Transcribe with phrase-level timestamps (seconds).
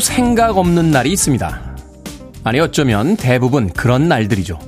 [0.00, 1.76] 생각 없는 날이 있습니다.
[2.44, 4.58] 아니 어쩌면 대부분 그런 날들이죠.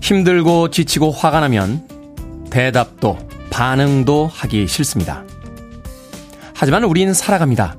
[0.00, 1.86] 힘들고 지치고 화가 나면
[2.50, 3.18] 대답도
[3.50, 5.24] 반응도 하기 싫습니다.
[6.54, 7.76] 하지만 우린 살아갑니다.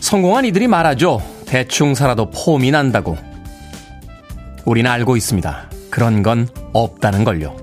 [0.00, 1.22] 성공한 이들이 말하죠.
[1.46, 3.16] 대충 살아도 폼이 난다고.
[4.64, 5.70] 우리는 알고 있습니다.
[5.90, 7.56] 그런 건 없다는 걸요.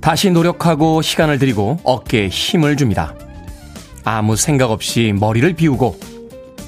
[0.00, 3.14] 다시 노력하고 시간을 들이고 어깨에 힘을 줍니다.
[4.16, 6.00] 아무 생각 없이 머리를 비우고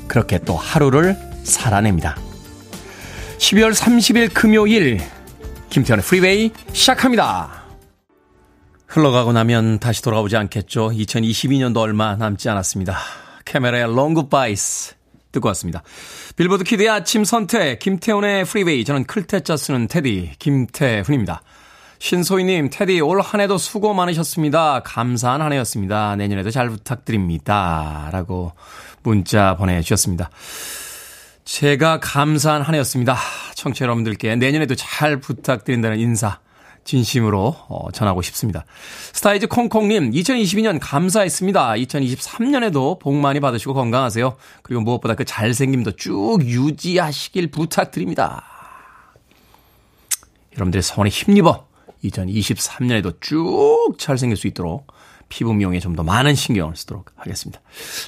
[0.07, 2.17] 그렇게 또 하루를 살아냅니다.
[3.39, 5.01] 12월 30일 금요일
[5.71, 7.65] 김태훈의 프리웨이 시작합니다.
[8.87, 10.91] 흘러가고 나면 다시 돌아오지 않겠죠.
[10.91, 12.97] 2022년도 얼마 남지 않았습니다.
[13.45, 14.95] Camel의 Long Goodbyes
[15.33, 15.83] 듣고 왔습니다.
[16.37, 21.43] 빌보드 키드의 아침 선택 김태훈의 프리웨이 저는 클 태 자 쓰는 테디 김태훈입니다.
[22.03, 24.81] 신소희님, 테디, 올 한 해도 수고 많으셨습니다.
[24.81, 26.17] 감사한 한 해였습니다.
[26.17, 28.09] 내년에도 잘 부탁드립니다.
[28.11, 28.55] 라고
[29.05, 30.29] 문자 보내주셨습니다.
[31.45, 33.17] 제가 감사한 한 해였습니다.
[33.55, 36.41] 청취자 여러분들께 내년에도 잘 부탁드린다는 인사
[36.83, 38.65] 진심으로 어, 전하고 싶습니다.
[39.13, 41.75] 스타이즈 콩콩님, 2022년 감사했습니다.
[41.75, 44.37] 2023년에도 복 많이 받으시고 건강하세요.
[44.65, 48.43] 그리고 무엇보다 그 잘생김도 쭉 유지하시길 부탁드립니다.
[50.55, 51.72] 여러분들의 성원에 힘입어
[52.05, 54.93] 2023년에도 쭉 잘생길 수 있도록
[55.29, 57.61] 피부 미용에 좀 더 많은 신경을 쓰도록 하겠습니다.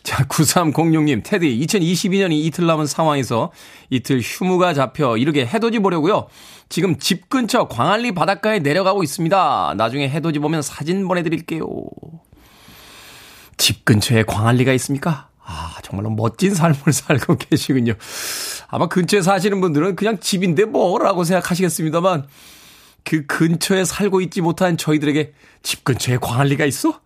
[0.03, 3.50] 자, 9306님, 테디, 2022년이 이틀 남은 상황에서
[3.88, 6.28] 이틀 휴무가 잡혀 이렇게 해돋이 보려고요.
[6.69, 9.75] 지금 집 근처 광안리 바닷가에 내려가고 있습니다.
[9.77, 11.66] 나중에 해돋이 보면 사진 보내드릴게요.
[13.56, 15.28] 집 근처에 광안리가 있습니까?
[15.43, 17.94] 아, 정말로 멋진 삶을 살고 계시군요.
[18.69, 22.27] 아마 근처에 사시는 분들은 그냥 집인데 뭐라고 생각하시겠습니다만,
[23.04, 25.32] 그 근처에 살고 있지 못한 저희들에게
[25.62, 27.00] 집 근처에 광안리가 있어?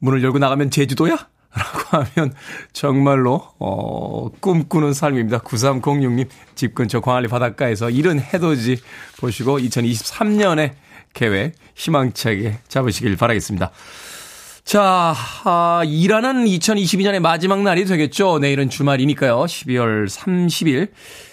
[0.00, 1.16] 문을 열고 나가면 제주도야?
[1.54, 2.34] 라고 하면
[2.72, 5.38] 정말로 어 꿈꾸는 삶입니다.
[5.38, 8.76] 9306님 집 근처 광안리 바닷가에서 이른 해돋이
[9.18, 10.74] 보시고 2023년의
[11.14, 13.70] 계획 희망차게 잡으시길 바라겠습니다.
[14.68, 15.14] 자,
[15.44, 18.38] 아, 일하는 2022년의 마지막 날이 되겠죠.
[18.38, 19.38] 내일은 주말이니까요.
[19.38, 20.90] 12월 30일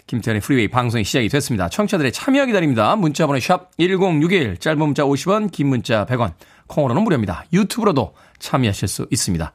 [0.07, 1.68] 김태훈의 프리웨이 방송이 시작이 됐습니다.
[1.68, 2.96] 청취자들의 참여 기다립니다.
[2.96, 6.31] 문자번호 샵 1061, 짧은 문자 50원, 긴 문자 100원,
[6.68, 7.44] 콩으로는 무료입니다.
[7.51, 9.52] 유튜브로도 참여하실 수 있습니다.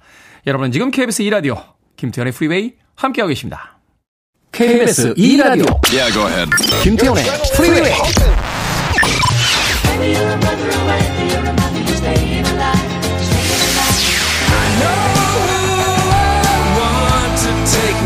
[0.47, 1.58] 여러분은 지금 KBS 2라디오
[1.96, 3.78] 김태훈의 프리웨이 함께하고 계십니다.
[4.52, 6.50] KBS 2라디오 yeah, go ahead.
[6.82, 7.24] 김태훈의
[7.56, 7.94] 프리웨이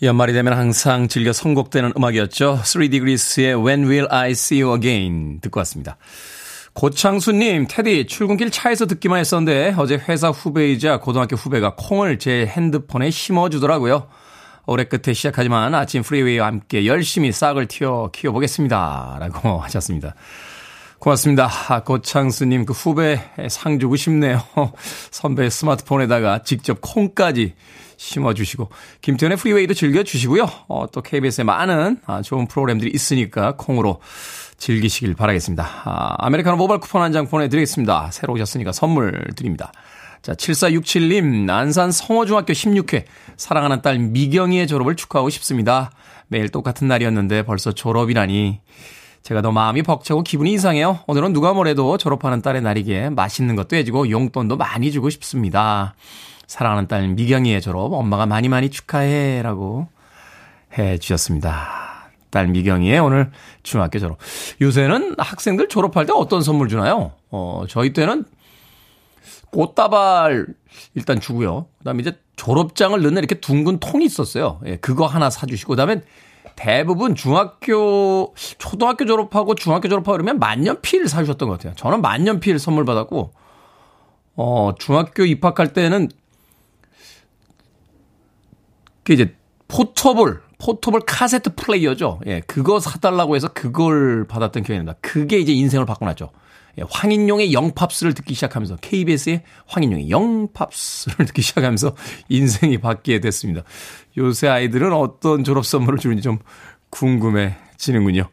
[0.00, 2.60] 연말이 되면 항상 즐겨 선곡되는 음악이었죠.
[2.62, 5.96] 3degrees의 When Will I See You Again 듣고 왔습니다.
[6.74, 14.06] 고창수님, 테디, 출근길 차에서 듣기만 했었는데 어제 회사 후배이자 고등학교 후배가 콩을 제 핸드폰에 심어주더라고요.
[14.66, 19.16] 올해 끝에 시작하지만 아침 프리웨이와 함께 열심히 싹을 튀어 키워보겠습니다.
[19.18, 20.14] 라고 하셨습니다.
[21.00, 21.50] 고맙습니다.
[21.68, 24.42] 아, 고창수님, 그 후배 상 주고 싶네요.
[25.10, 27.54] 선배 스마트폰에다가 직접 콩까지
[27.98, 28.70] 심어주시고
[29.02, 30.48] 김태현의 프리웨이도 즐겨주시고요.
[30.68, 34.00] 어, 또 KBS에 많은 아, 좋은 프로그램들이 있으니까 콩으로
[34.56, 35.64] 즐기시길 바라겠습니다.
[35.84, 38.10] 아, 아메리카노 모바일 쿠폰 한 장 보내드리겠습니다.
[38.12, 39.72] 새로 오셨으니까 선물 드립니다.
[40.22, 43.04] 자, 7467님, 안산 성호중학교 16회
[43.36, 45.90] 사랑하는 딸 미경이의 졸업을 축하하고 싶습니다.
[46.26, 48.60] 매일 똑같은 날이었는데 벌써 졸업이라니.
[49.22, 51.00] 제가 더 마음이 벅차고 기분이 이상해요.
[51.06, 55.94] 오늘은 누가 뭐래도 졸업하는 딸의 날이기에 맛있는 것도 해주고 용돈도 많이 주고 싶습니다.
[56.48, 59.86] 사랑하는 딸 미경이의 졸업 엄마가 많이 많이 축하해 라고
[60.76, 62.10] 해 주셨습니다.
[62.30, 63.30] 딸 미경이의 오늘
[63.62, 64.18] 중학교 졸업.
[64.60, 67.12] 요새는 학생들 졸업할 때 어떤 선물 주나요?
[67.30, 68.24] 어, 저희 때는
[69.50, 70.46] 꽃다발
[70.94, 71.66] 일단 주고요.
[71.78, 74.60] 그 다음에 이제 졸업장을 넣는 이렇게 둥근 통이 있었어요.
[74.64, 76.00] 예, 그거 하나 사주시고, 그 다음에
[76.56, 81.74] 대부분 중학교, 초등학교 졸업하고 중학교 졸업하고 그러면 만년필 사주셨던 것 같아요.
[81.76, 83.32] 저는 만년필 선물 받았고,
[84.36, 86.08] 어, 중학교 입학할 때는
[89.08, 89.34] 그 이제
[89.68, 92.20] 포터볼 포토볼 카세트 플레이어죠.
[92.26, 94.98] 예, 그거 사달라고 해서 그걸 받았던 기억이 납니다.
[95.00, 96.30] 그게 이제 인생을 바꿔놨죠.
[96.78, 101.96] 예, 황인용의 영팝스를 듣기 시작하면서 KBS의 황인용의 영팝스를 듣기 시작하면서
[102.28, 103.62] 인생이 바뀌게 됐습니다.
[104.18, 106.38] 요새 아이들은 어떤 졸업 선물을 주는지 좀
[106.90, 108.28] 궁금해지는군요.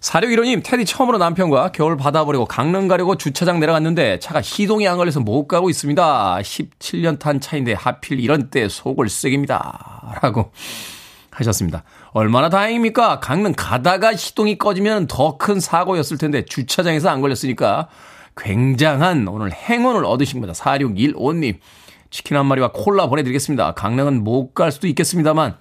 [0.00, 5.46] 4615님, 테디 처음으로 남편과 겨울 보려고 강릉 가려고 주차장 내려갔는데 차가 시동이 안 걸려서 못
[5.46, 6.38] 가고 있습니다.
[6.40, 10.18] 17년 탄 차인데 하필 이런 때 속을 쓰깁니다.
[10.22, 10.52] 라고
[11.30, 11.84] 하셨습니다.
[12.12, 13.20] 얼마나 다행입니까?
[13.20, 17.88] 강릉 가다가 시동이 꺼지면 더 큰 사고였을 텐데 주차장에서 안 걸렸으니까
[18.36, 20.58] 굉장한 오늘 행운을 얻으신 겁니다.
[20.58, 21.58] 4615님.
[22.10, 23.74] 치킨 한 마리와 콜라 보내드리겠습니다.
[23.74, 25.56] 강릉은 못 갈 수도 있겠습니다만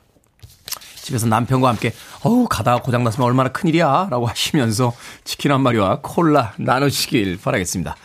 [1.09, 1.91] 집에서 남편과 함께
[2.23, 7.95] 어우 가다가 고장났으면 얼마나 큰일이야 라고 하시면서 치킨 한 마리와 콜라 나누시길 바라겠습니다.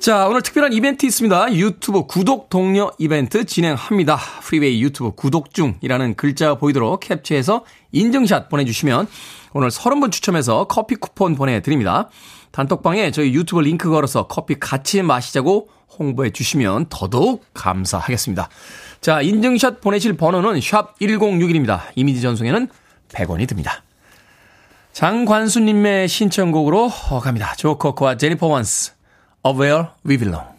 [0.00, 1.54] 자, 오늘 특별한 이벤트 있습니다.
[1.54, 4.16] 유튜브 구독 동료 이벤트 진행합니다.
[4.42, 9.06] 프리웨이 유튜브 구독 중이라는 글자 보이도록 캡처해서 인증샷 보내주시면
[9.52, 12.08] 오늘 30분 추첨해서 커피 쿠폰 보내드립니다.
[12.50, 15.68] 단톡방에 저희 유튜브 링크 걸어서 커피 같이 마시자고
[15.98, 18.48] 홍보해 주시면 더더욱 감사하겠습니다.
[19.02, 21.80] 자, 인증샷 보내실 번호는 샵 1061입니다.
[21.96, 22.68] 이미지 전송에는
[23.08, 23.82] 100원이 듭니다.
[24.92, 26.88] 장관수님의 신청곡으로
[27.20, 27.52] 갑니다.
[27.56, 28.92] 조커커와 제니퍼 원스,
[29.42, 30.51] Of Where We Belong.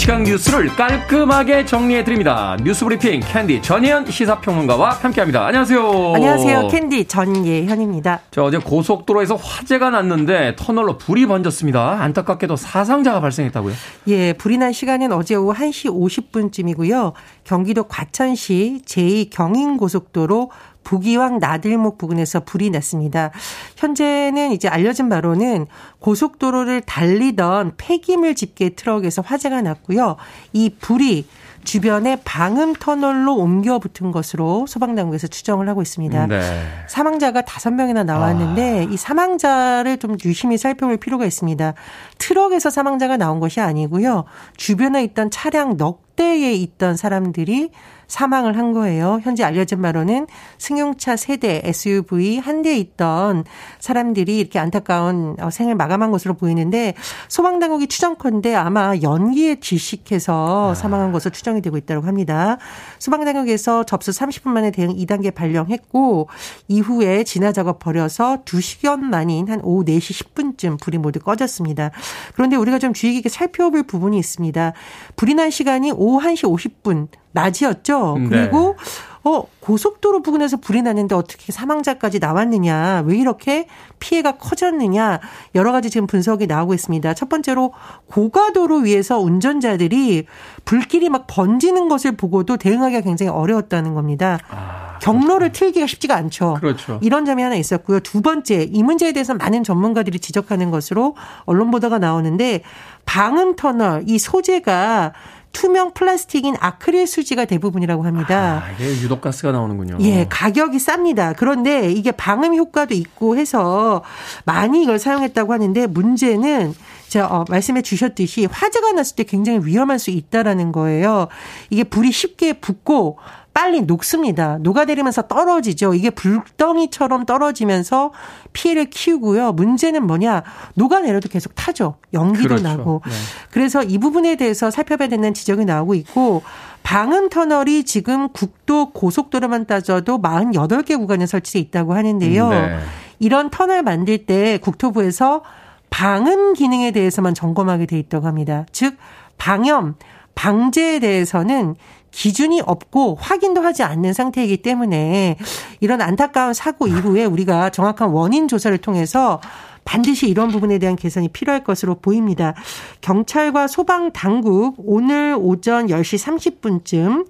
[0.00, 2.56] 시간 뉴스를 깔끔하게 정리해 드립니다.
[2.64, 5.44] 뉴스 브리핑 캔디 전예현 시사평론가와 함께합니다.
[5.44, 6.14] 안녕하세요.
[6.14, 6.68] 안녕하세요.
[6.68, 8.20] 캔디 전예현입니다.
[8.30, 12.00] 자, 어제 고속도로에서 화재가 났는데 터널로 불이 번졌습니다.
[12.00, 13.74] 안타깝게도 사상자가 발생했다고요?
[14.08, 17.12] 예, 불이 난 시간은 어제 오후 1시 50분쯤이고요.
[17.44, 20.48] 경기도 과천시 제2경인고속도로
[20.84, 23.30] 북의왕 나들목 부근에서 불이 났습니다.
[23.76, 25.66] 현재는 이제 알려진 바로는
[26.00, 30.16] 고속도로를 달리던 폐기물 집게 트럭에서 화재가 났고요.
[30.52, 31.26] 이 불이
[31.64, 36.26] 주변에 방음 터널로 옮겨 붙은 것으로 소방당국에서 추정을 하고 있습니다.
[36.26, 36.40] 네.
[36.88, 38.90] 사망자가 다섯 명이나 나왔는데 아.
[38.90, 41.74] 이 사망자를 좀 유심히 살펴볼 필요가 있습니다.
[42.18, 44.24] 트럭에서 사망자가 나온 것이 아니고요.
[44.56, 47.70] 주변에 있던 차량 넉 대에 있던 사람들이
[48.10, 49.20] 사망을 한 거예요.
[49.22, 50.26] 현재 알려진 바로는
[50.58, 53.44] 승용차 세대 SUV 한 대에 있던
[53.78, 56.94] 사람들이 이렇게 안타까운 어, 생을 마감한 것으로 보이는데
[57.28, 60.74] 소방당국이 추정컨대 아마 연기에 질식해서 아.
[60.74, 62.58] 사망한 것으로 추정이 되고 있다고 합니다.
[62.98, 66.28] 소방당국에서 접수 30분 만에 대응 2단계 발령했고
[66.66, 71.92] 이후에 진화 작업 벌여서 2시간 만인 한 오후 4시 10분쯤 불이 모두 꺼졌습니다.
[72.34, 74.72] 그런데 우리가 좀 주의 깊게 살펴볼 부분이 있습니다.
[75.14, 78.16] 불이 난 시간이 오후 1시 50분 낮이었죠.
[78.18, 78.28] 네.
[78.28, 78.76] 그리고
[79.22, 83.66] 어, 고속도로 부근에서 불이 났는데 어떻게 사망자까지 나왔느냐, 왜 이렇게
[83.98, 85.20] 피해가 커졌느냐,
[85.54, 87.12] 여러 가지 지금 분석이 나오고 있습니다.
[87.12, 87.74] 첫 번째로
[88.06, 90.24] 고가도로 위에서 운전자들이
[90.64, 94.38] 불길이 막 번지는 것을 보고도 대응하기가 굉장히 어려웠다는 겁니다.
[94.48, 96.56] 아, 경로를 틀기가 쉽지가 않죠.
[96.58, 96.98] 그렇죠.
[97.02, 98.00] 이런 점이 하나 있었고요.
[98.00, 101.14] 두 번째, 이 문제에 대해서 많은 전문가들이 지적하는 것으로
[101.44, 102.62] 언론 보도가 나오는데
[103.04, 105.12] 방음 터널, 이 소재가
[105.52, 108.64] 투명 플라스틱인 아크릴 수지가 대부분이라고 합니다.
[108.64, 109.98] 아, 이게 유독 가스가 나오는군요.
[110.00, 111.34] 예, 가격이 쌉니다.
[111.36, 114.02] 그런데 이게 방음 효과도 있고 해서
[114.44, 116.74] 많이 이걸 사용했다고 하는데 문제는
[117.08, 121.26] 자, 어, 말씀해 주셨듯이 화재가 났을 때 굉장히 위험할 수 있다라는 거예요.
[121.68, 123.18] 이게 불이 쉽게 붙고
[123.52, 124.58] 빨리 녹습니다.
[124.60, 125.94] 녹아내리면서 떨어지죠.
[125.94, 128.12] 이게 불덩이처럼 떨어지면서
[128.52, 129.52] 피해를 키우고요.
[129.52, 130.42] 문제는 뭐냐?
[130.74, 131.96] 녹아내려도 계속 타죠.
[132.12, 132.62] 연기도 그렇죠.
[132.62, 133.02] 나고.
[133.04, 133.12] 네.
[133.50, 136.42] 그래서 이 부분에 대해서 살펴봐야 되는 지적이 나오고 있고
[136.82, 142.48] 방음 터널이 지금 국도 고속도로만 따져도 48개 구간에 설치돼 있다고 하는데요.
[142.48, 142.78] 네.
[143.18, 145.42] 이런 터널 만들 때 국토부에서
[145.90, 148.64] 방음 기능에 대해서만 점검하게 돼 있다고 합니다.
[148.72, 148.96] 즉
[149.36, 149.96] 방염
[150.34, 151.74] 방제에 대해서는
[152.10, 155.36] 기준이 없고 확인도 하지 않는 상태이기 때문에
[155.80, 159.40] 이런 안타까운 사고 이후에 우리가 정확한 원인 조사를 통해서
[159.84, 162.54] 반드시 이런 부분에 대한 개선이 필요할 것으로 보입니다.
[163.00, 167.26] 경찰과 소방 당국 오늘 오전 10시 30분쯤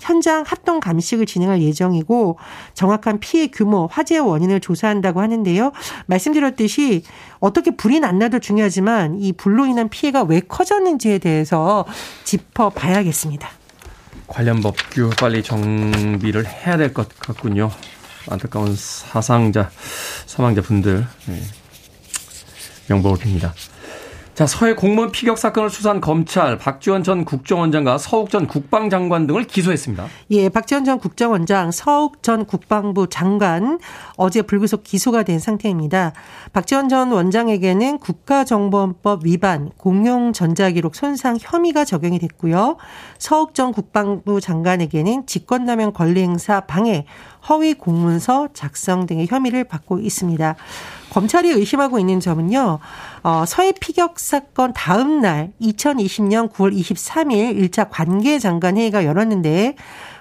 [0.00, 2.38] 현장 합동 감식을 진행할 예정이고
[2.74, 5.72] 정확한 피해 규모, 화재 원인을 조사한다고 하는데요.
[6.06, 7.02] 말씀드렸듯이
[7.40, 11.84] 어떻게 불이 났나도 중요하지만 이 불로 인한 피해가 왜 커졌는지에 대해서
[12.24, 13.61] 짚어봐야겠습니다.
[14.26, 17.70] 관련 법규 빨리 정비를 해야 될 것 같군요.
[18.28, 19.70] 안타까운 사상자,
[20.26, 21.42] 사망자 분들 네.
[22.88, 23.52] 명복을 빕니다.
[24.34, 30.06] 자, 서해 공무원 피격 사건을 수사한 검찰 박지원 전 국정원장과 서욱 전 국방장관 등을 기소했습니다.
[30.30, 33.78] 예, 박지원 전 국정원장, 서욱 전 국방부 장관
[34.16, 36.14] 어제 불구속 기소가 된 상태입니다.
[36.54, 42.78] 박지원 전 원장에게는 국가정보원법 위반, 공용 전자기록 손상 혐의가 적용이 됐고요.
[43.18, 47.04] 서욱 전 국방부 장관에게는 직권남용 권리행사 방해,
[47.48, 50.54] 허위 공문서 작성 등의 혐의를 받고 있습니다.
[51.10, 52.78] 검찰이 의심하고 있는 점은요.
[53.22, 59.76] 어, 서해 피격 사건 다음 날 2020년 9월 23일 1차 관계장관 회의가 열었는데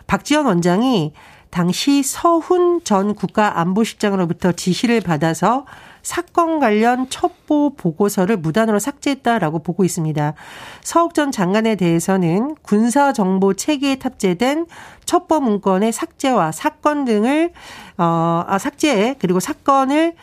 [0.08, 1.14] 박지원 원장이
[1.50, 5.66] 당시 서훈 전 국가안보실장으로부터 지시를 받아서
[6.04, 10.34] 사건 관련 첩보 보고서를 무단으로 삭제했다라고 보고 있습니다.
[10.82, 14.66] 서욱 전 장관에 대해서는 군사 정보 체계에 탑재된
[15.06, 17.52] 첩보 문건의 삭제와 사건 등을
[17.98, 20.14] 어 아, 삭제 그리고 사건을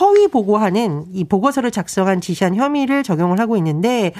[0.00, 4.12] 허위 보고하는 이 보고서를 작성한 지시한 혐의를 적용을 하고 있는데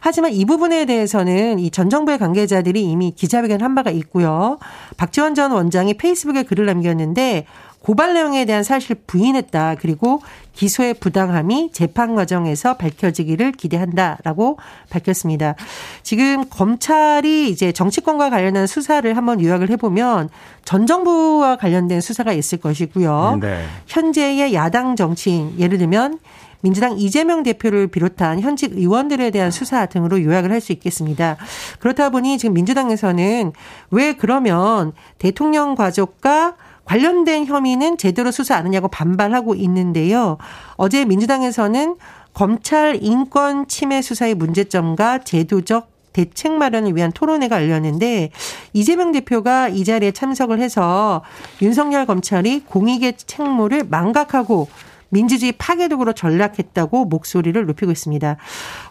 [0.00, 4.58] 하지만 이 부분에 대해서는 이 전 정부의 관계자들이 이미 기자회견 한 바가 있고요.
[4.96, 7.44] 박지원 전 원장이 페이스북에 글을 남겼는데
[7.86, 9.76] 고발 내용에 대한 사실 부인했다.
[9.78, 10.20] 그리고
[10.54, 14.58] 기소의 부당함이 재판 과정에서 밝혀지기를 기대한다라고
[14.90, 15.54] 밝혔습니다.
[16.02, 20.30] 지금 검찰이 이제 정치권과 관련한 수사를 한번 요약을 해보면
[20.64, 23.38] 전 정부와 관련된 수사가 있을 것이고요.
[23.40, 23.64] 네.
[23.86, 26.18] 현재의 야당 정치인 예를 들면
[26.62, 31.36] 민주당 이재명 대표를 비롯한 현직 의원들에 대한 수사 등으로 요약을 할 수 있겠습니다.
[31.78, 33.52] 그렇다 보니 지금 민주당에서는
[33.92, 40.38] 왜 그러면 대통령 가족과 관련된 혐의는 제대로 수사 안 하냐고 반발하고 있는데요.
[40.76, 41.96] 어제 민주당에서는
[42.32, 48.30] 검찰 인권 침해 수사의 문제점과 제도적 대책 마련을 위한 토론회가 열렸는데
[48.72, 51.22] 이재명 대표가 이 자리에 참석을 해서
[51.60, 54.68] 윤석열 검찰이 공익의 책무를 망각하고
[55.10, 58.36] 민주주의 파괴독으로 전락했다고 목소리를 높이고 있습니다.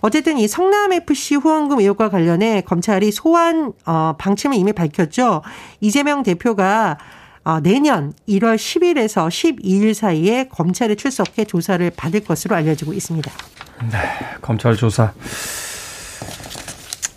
[0.02, 5.42] 어쨌든 이 성남 FC 후원금 의혹과 관련해 검찰이 소환 어 방침을 이미 밝혔죠.
[5.82, 6.98] 이재명 대표가
[7.46, 13.32] 어, 내년 1월 10일에서 12일 사이에 검찰에 출석해 조사를 받을 것으로 알려지고 있습니다.
[13.92, 13.98] 네,
[14.42, 15.14] 검찰 조사.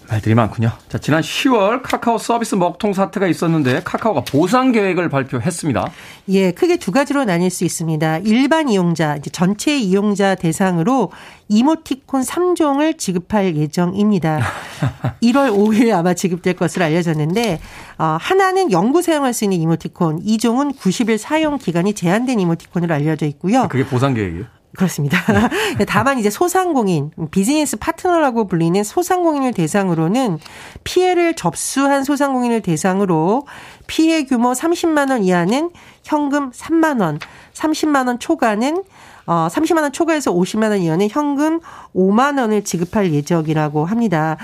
[0.09, 0.71] 말들이 많군요.
[0.89, 5.91] 자, 지난 10월 카카오 서비스 먹통 사태가 있었는데 카카오가 보상 계획을 발표했습니다.
[6.31, 8.19] 예, 크게 두 가지로 나뉠 수 있습니다.
[8.19, 11.13] 일반 이용자, 이제 전체 이용자 대상으로
[11.49, 14.41] 이모티콘 3종을 지급할 예정입니다.
[15.23, 17.61] 1월 5일 아마 지급될 것으로 알려졌는데
[17.99, 23.69] 어, 하나는 영구 사용할 수 있는 이모티콘, 2종은 90일 사용 기간이 제한된 이모티콘으로 알려져 있고요.
[23.69, 24.58] 그게 보상 계획이에요?
[24.77, 25.19] 그렇습니다.
[25.89, 30.39] 다만 이제 소상공인, 비즈니스 파트너라고 불리는 소상공인을 대상으로는
[30.85, 33.47] 피해를 접수한 소상공인을 대상으로
[33.87, 35.71] 피해 규모 30만 원 이하는
[36.05, 37.19] 현금 3만 원,
[37.55, 38.85] 30만 원 초과는
[39.29, 41.61] 어 30만 원 초과해서 50만 원 이하는 현금
[41.95, 44.39] 5만 원을 지급할 예정이라고 합니다.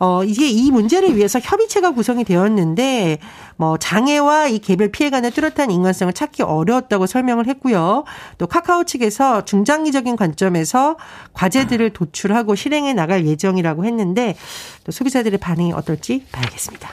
[0.00, 3.18] 어 이게 이 문제를 위해서 협의체가 구성이 되었는데
[3.56, 8.02] 뭐 장애와 이 개별 피해 간의 뚜렷한 인간성을 찾기 어려웠다고 설명을 했고요.
[8.38, 10.96] 또 카카오 측에서 중장기적인 관점에서
[11.32, 14.34] 과제들을 도출하고 실행해 나갈 예정이라고 했는데
[14.82, 16.90] 또 소비자들의 반응이 어떨지 봐야겠습니다.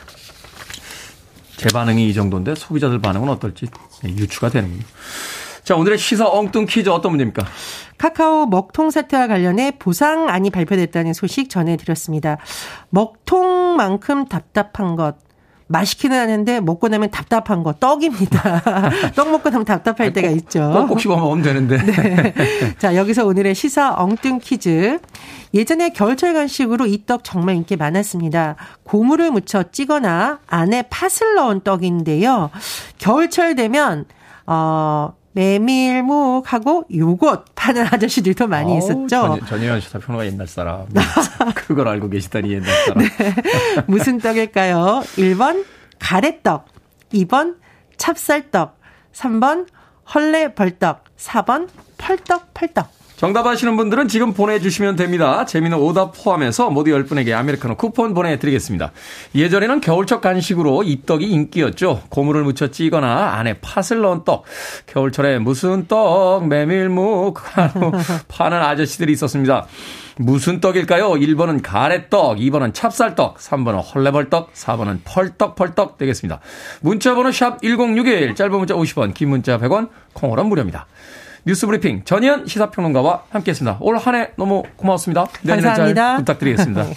[1.57, 3.65] 제 반응이 이 정도인데 소비자들 반응은 어떨지
[4.03, 4.83] 유추가 되는군요.
[5.63, 7.45] 자, 오늘의 시사 엉뚱 퀴즈 어떤 문제입니까?
[7.97, 12.37] 카카오 먹통 사태와 관련해 보상안이 발표됐다는 소식 전해드렸습니다.
[12.89, 15.15] 먹통만큼 답답한 것.
[15.67, 18.61] 맛있기는 하는데 먹고 나면 답답한 거 떡입니다.
[19.15, 20.85] 떡 먹고 나면 답답할 때가 있죠.
[20.89, 21.77] 꼭 씹어 먹으면 되는데.
[21.85, 22.33] 네.
[22.77, 24.99] 자 여기서 오늘의 시사 엉뚱 퀴즈.
[25.53, 28.57] 예전에 겨울철 간식으로 이 떡 정말 인기 많았습니다.
[28.83, 32.49] 고무를 묻혀 찌거나 안에 팥을 넣은 떡인데요.
[32.97, 34.03] 겨울철 되면
[34.47, 39.07] 어 메밀묵하고 요것 파는 아저씨들도 많이 있었죠.
[39.07, 40.87] 전, 전혜연 시사평론가 옛날 사람.
[41.55, 42.99] 그걸 알고 계시다니 옛날 사람.
[43.03, 43.09] 네.
[43.87, 45.03] 무슨 떡일까요?
[45.15, 45.65] 1번
[45.99, 46.65] 가래떡,
[47.13, 47.55] 2번
[47.97, 48.77] 찹쌀떡,
[49.13, 49.67] 3번
[50.13, 53.00] 헐레벌떡, 4번 펄떡펄떡.
[53.21, 55.45] 정답 아시는 분들은 지금 보내주시면 됩니다.
[55.45, 58.91] 재미는 오답 포함해서 모두 10분에게 아메리카노 쿠폰 보내드리겠습니다.
[59.35, 62.01] 예전에는 겨울철 간식으로 이 떡이 인기였죠.
[62.09, 64.45] 고무를 묻혀 찌거나 안에 팥을 넣은 떡.
[64.87, 67.39] 겨울철에 무슨 떡, 메밀묵
[68.27, 69.67] 파는 아저씨들이 있었습니다.
[70.17, 71.11] 무슨 떡일까요?
[71.11, 76.39] 1번은 가래떡, 2번은 찹쌀떡, 3번은 헐레벌떡, 4번은 펄떡펄떡 되겠습니다.
[76.81, 80.87] 문자번호 샵 1061, 짧은 문자 50원, 긴 문자 100원, 콩으로 무료입니다.
[81.45, 83.77] 뉴스 브리핑 전희연 시사평론가와 함께했습니다.
[83.81, 85.25] 올 한 해 너무 고맙습니다.
[85.41, 86.85] 내년에 잘 부탁드리겠습니다.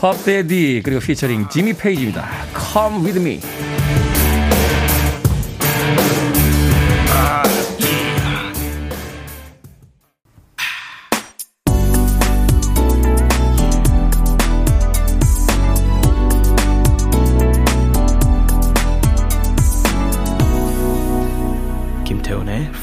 [0.00, 2.28] 팝데디 그리고 피처링 지미 페이지입니다.
[2.72, 3.40] Come with me.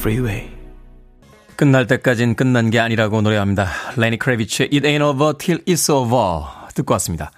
[0.06, 0.48] Freeway.
[1.56, 3.66] 끝날 때까진 끝난 게 아니라고 노래합니다.
[3.96, 6.44] 레니 크레비치의 It Ain't Over Till It's Over
[6.76, 7.32] 듣고 왔습니다.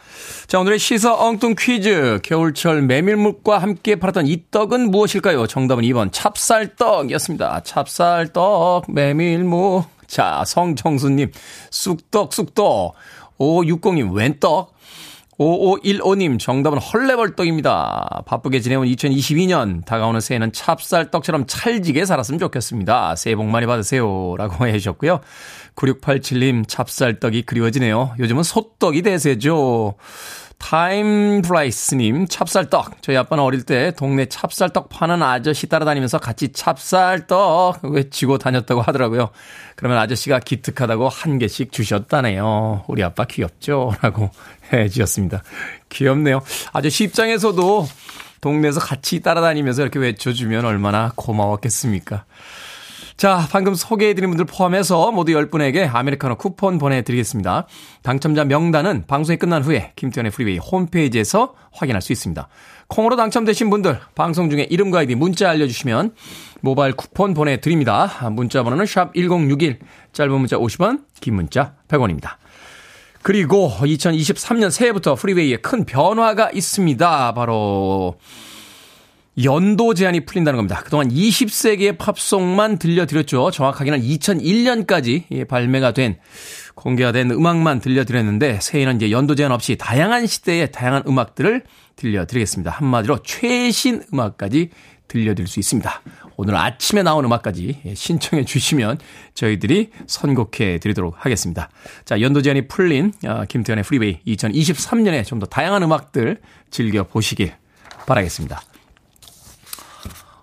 [0.46, 2.20] 자, 오늘의 시서 엉뚱 퀴즈.
[2.22, 5.46] 겨울철 메밀묵과 함께 팔았던 이 떡은 무엇일까요?
[5.46, 7.62] 정답은 2번 찹쌀떡이었습니다.
[7.62, 9.84] 찹쌀떡, 메밀묵.
[10.06, 11.32] 자, 성정수님,
[11.70, 12.92] 쑥떡, 쑥떡.
[13.38, 14.74] 5560님, 웬떡?
[15.38, 18.24] 5515님, 정답은 헐레벌떡입니다.
[18.26, 23.14] 바쁘게 지내온 2022년, 다가오는 새해는 찹쌀떡처럼 찰지게 살았으면 좋겠습니다.
[23.14, 24.34] 새해 복 많이 받으세요.
[24.36, 25.20] 라고 해주셨고요.
[25.76, 28.14] 9687님, 찹쌀떡이 그리워지네요.
[28.18, 29.94] 요즘은 소떡이 대세죠.
[30.58, 33.00] Time Flies님, 찹쌀떡.
[33.02, 39.30] 저희 아빠는 어릴 때 동네 찹쌀떡 파는 아저씨 따라다니면서 같이 찹쌀떡 외치고 다녔다고 하더라고요.
[39.76, 42.84] 그러면 아저씨가 기특하다고 한 개씩 주셨다네요.
[42.88, 43.92] 우리 아빠 귀엽죠?
[44.02, 44.30] 라고
[44.72, 45.42] 해 주셨습니다.
[45.88, 46.42] 귀엽네요.
[46.72, 47.86] 아저씨 입장에서도
[48.40, 52.24] 동네에서 같이 따라다니면서 이렇게 외쳐주면 얼마나 고마웠겠습니까?
[53.18, 57.66] 자, 방금 소개해드린 분들 포함해서 모두 10분에게 아메리카노 쿠폰 보내드리겠습니다.
[58.04, 62.46] 당첨자 명단은 방송이 끝난 후에 김태훈의 프리웨이 홈페이지에서 확인할 수 있습니다.
[62.86, 66.14] 콩으로 당첨되신 분들 방송 중에 이름과 아이디 문자 알려주시면
[66.60, 68.08] 모바일 쿠폰 보내드립니다.
[68.30, 69.80] 문자 번호는 샵 1061,
[70.12, 72.36] 짧은 문자 50원, 긴 문자 100원입니다.
[73.22, 77.34] 그리고 2023년 새해부터 프리웨이에 큰 변화가 있습니다.
[77.34, 78.14] 바로
[79.44, 80.80] 연도 제한이 풀린다는 겁니다.
[80.84, 83.50] 그동안 20세기의 팝송만 들려드렸죠.
[83.50, 86.18] 정확하게는 2001년까지 발매가 된
[86.74, 91.64] 공개가 된 음악만 들려드렸는데 새해는 이제 연도 제한 없이 다양한 시대의 다양한 음악들을
[91.96, 92.70] 들려드리겠습니다.
[92.70, 94.70] 한마디로 최신 음악까지
[95.08, 96.02] 들려드릴 수 있습니다.
[96.36, 98.98] 오늘 아침에 나온 음악까지 신청해 주시면
[99.34, 101.70] 저희들이 선곡해 드리도록 하겠습니다.
[102.04, 107.52] 자, 연도 제한이 풀린 어, 김태훈의 프리웨이 2023년에 좀 더 다양한 음악들 즐겨 보시길
[108.06, 108.60] 바라겠습니다.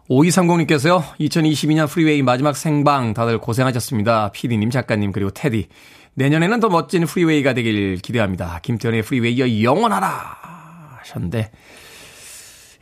[0.09, 4.31] 5230님께서요, 2022년 프리웨이 마지막 생방 다들 고생하셨습니다.
[4.31, 5.67] PD님, 작가님, 그리고 테디.
[6.13, 8.59] 내년에는 더 멋진 프리웨이가 되길 기대합니다.
[8.61, 10.97] 김태훈의 프리웨이여 영원하라!
[10.99, 11.51] 하셨는데,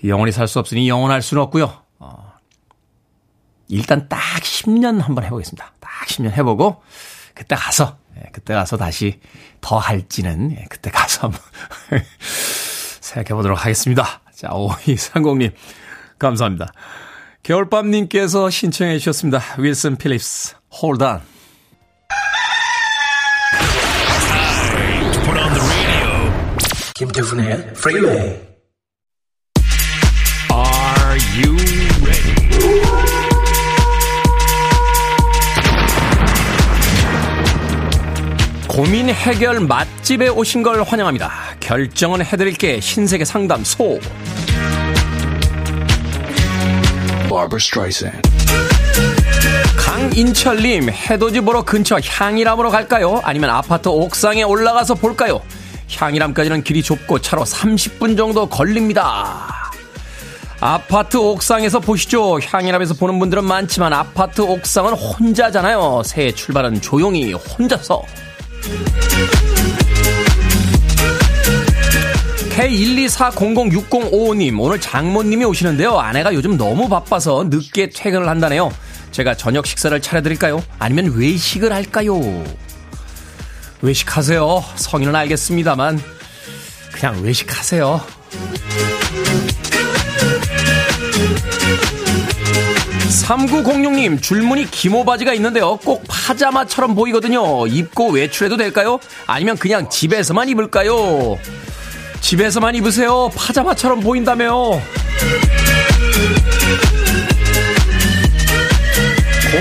[0.06, 1.74] 영원히 살 수 없으니 영원할 수는 없고요.
[2.00, 2.34] 어,
[3.70, 5.74] 일단 딱 10년 한번 해보겠습니다.
[5.80, 6.84] 딱 10년 해보고,
[7.34, 9.20] 그때 가서, 예, 그때 가서 다시
[9.62, 11.40] 더 할지는, 예, 그때 가서 한번
[13.00, 14.22] 생각해 보도록 하겠습니다.
[14.36, 15.54] 자, 5230님,
[16.20, 16.72] 감사합니다.
[17.44, 19.42] 겨울밤님께서 신청해 주셨습니다.
[19.60, 21.20] 윌슨 필립스, Hold On.
[26.96, 28.40] 김태훈의 Freeway.
[30.52, 31.58] Are you
[32.06, 32.34] ready?
[38.70, 41.32] 고민 해결 맛집에 오신 걸 환영합니다.
[41.60, 44.00] 결정은 해드릴게 신세계 상담소.
[47.34, 48.22] Barbara Streisand.
[49.76, 53.22] 강인철님, 해돋이 보러 근처 향이람으로 갈까요?
[53.24, 55.42] 아니면 아파트 옥상에 올라가서 볼까요?
[55.90, 59.72] 향이람까지는 길이 좁고 차로 30분 정도 걸립니다.
[60.60, 62.40] 아파트 옥상에서 보시죠.
[62.40, 66.04] 향이람에서 보는 분들은 많지만 아파트 옥상은 혼자잖아요.
[66.06, 68.04] 새해 출발은 조용히 혼자서.
[72.56, 75.98] K124006055님, 오늘 장모님이 오시는데요.
[75.98, 78.72] 아내가 요즘 너무 바빠서 늦게 퇴근을 한다네요.
[79.12, 80.64] 제가 저녁 식사를 차려드릴까요?
[80.78, 82.44] 아니면 외식을 할까요?
[83.82, 84.64] 외식하세요.
[84.76, 86.00] 성인은 알겠습니다만,
[86.92, 88.02] 그냥 외식하세요.
[93.24, 95.78] 3906님, 줄무늬 기모 바지가 있는데요.
[95.78, 97.66] 꼭 파자마처럼 보이거든요.
[97.68, 99.00] 입고 외출해도 될까요?
[99.28, 101.38] 아니면 그냥 집에서만 입을까요?
[102.28, 103.30] 집에서만 입으세요.
[103.36, 104.82] 파자마처럼 보인다며요.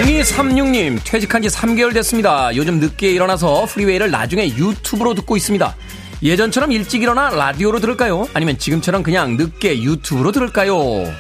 [0.05, 2.55] 0236님, 퇴직한 지 3개월 됐습니다.
[2.57, 5.75] 요즘 늦게 일어나서 프리웨이를 나중에 유튜브로 듣고 있습니다.
[6.23, 8.29] 예전처럼 일찍 일어나 라디오로 들을까요?
[8.33, 11.13] 아니면 지금처럼 그냥 늦게 유튜브로 들을까요?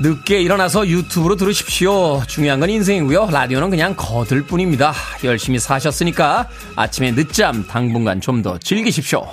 [0.00, 2.22] 늦게 일어나서 유튜브로 들으십시오.
[2.26, 3.30] 중요한 건 인생이고요.
[3.30, 4.92] 라디오는 그냥 거들 뿐입니다.
[5.24, 9.26] 열심히 사셨으니까 아침에 늦잠 당분간 좀 더 즐기십시오.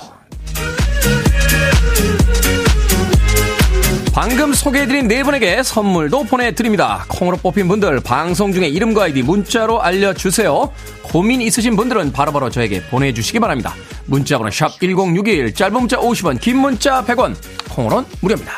[4.18, 7.06] 방금 소개해드린 네 분에게 선물도 보내드립니다.
[7.08, 10.74] 콩으로 뽑힌 분들 방송 중에 이름과 아이디 문자로 알려주세요.
[11.04, 13.76] 고민 있으신 분들은 바로바로 바로 저에게 보내주시기 바랍니다.
[14.08, 17.36] 문자번호 샵 1061, 짧은 문자 50원, 긴 문자 100원,
[17.70, 18.54] 콩으로는 무료입니다.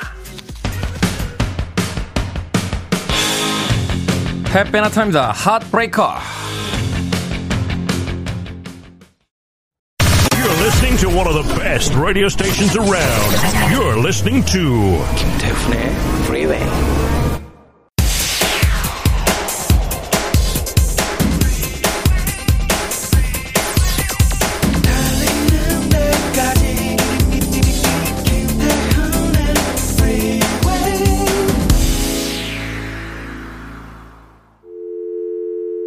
[4.56, 5.34] 햇베나타입니다.
[5.34, 6.49] 핫브레이커.
[10.90, 13.72] listening to one of the best radio stations around.
[13.72, 15.06] You're listening to
[15.38, 15.56] Kim
[16.24, 16.60] Freeway.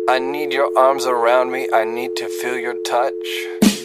[0.08, 1.68] I need your arms around me.
[1.72, 3.81] I need to feel your touch.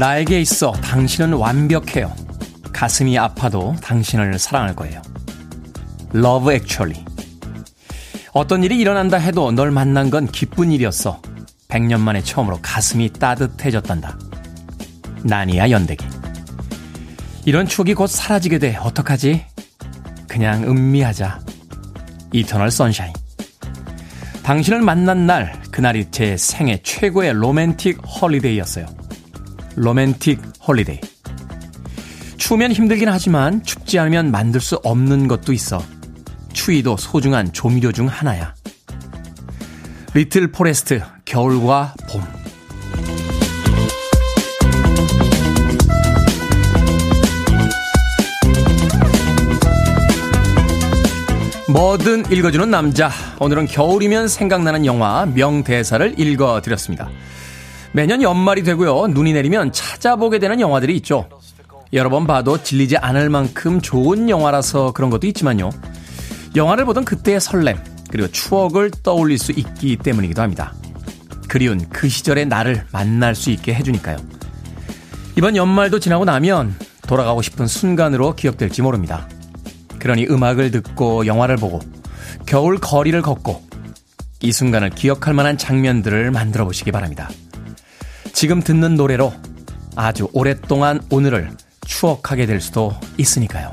[0.00, 2.10] 나에게 있어 당신은 완벽해요.
[2.72, 5.02] 가슴이 아파도 당신을 사랑할 거예요.
[6.14, 7.04] Love Actually.
[8.32, 11.20] 어떤 일이 일어난다 해도 널 만난 건 기쁜 일이었어.
[11.68, 14.18] 100년 만에 처음으로 가슴이 따뜻해졌단다.
[15.22, 16.06] 나니아 연대기.
[17.44, 18.76] 이런 추억이 곧 사라지게 돼.
[18.76, 19.44] 어떡하지?
[20.26, 21.40] 그냥 음미하자.
[22.32, 23.12] 이터널 선샤인.
[24.44, 29.09] 당신을 만난 날, 그날이 제 생애 최고의 로맨틱 홀리데이였어요.
[29.76, 31.00] 로맨틱 홀리데이.
[32.36, 35.82] 추우면 힘들긴 하지만 춥지 않으면 만들 수 없는 것도 있어.
[36.52, 38.54] 추위도 소중한 조미료 중 하나야.
[40.14, 42.22] 리틀 포레스트, 겨울과 봄.
[51.72, 53.10] 뭐든 읽어주는 남자.
[53.38, 57.08] 오늘은 겨울이면 생각나는 영화 명대사를 읽어드렸습니다.
[57.92, 59.08] 매년 연말이 되고요.
[59.08, 61.28] 눈이 내리면 찾아보게 되는 영화들이 있죠.
[61.92, 65.70] 여러 번 봐도 질리지 않을 만큼 좋은 영화라서 그런 것도 있지만요.
[66.54, 67.78] 영화를 보던 그때의 설렘,
[68.10, 70.72] 그리고 추억을 떠올릴 수 있기 때문이기도 합니다.
[71.48, 74.16] 그리운 그 시절의 나를 만날 수 있게 해주니까요.
[75.36, 76.76] 이번 연말도 지나고 나면
[77.08, 79.28] 돌아가고 싶은 순간으로 기억될지 모릅니다.
[79.98, 81.80] 그러니 음악을 듣고 영화를 보고
[82.46, 83.62] 겨울 거리를 걷고
[84.42, 87.28] 이 순간을 기억할 만한 장면들을 만들어 보시기 바랍니다.
[88.40, 89.34] 지금 듣는 노래로
[89.96, 91.50] 아주 오랫동안 오늘을
[91.86, 93.70] 추억하게 될 수도 있으니까요.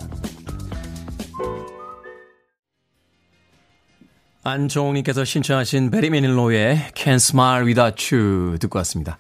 [4.43, 9.17] 안종님께서 신청하신 배리 매닐로우의 Can't Smile Without You 듣고 왔습니다.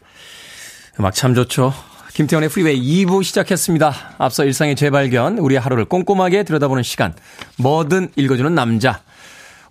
[0.99, 1.73] 음악 참 좋죠.
[2.11, 4.15] 김태훈의 프리웨이 2부 시작했습니다.
[4.17, 7.13] 앞서 일상의 재발견, 우리 하루를 꼼꼼하게 들여다보는 시간,
[7.55, 8.99] 뭐든 읽어주는 남자.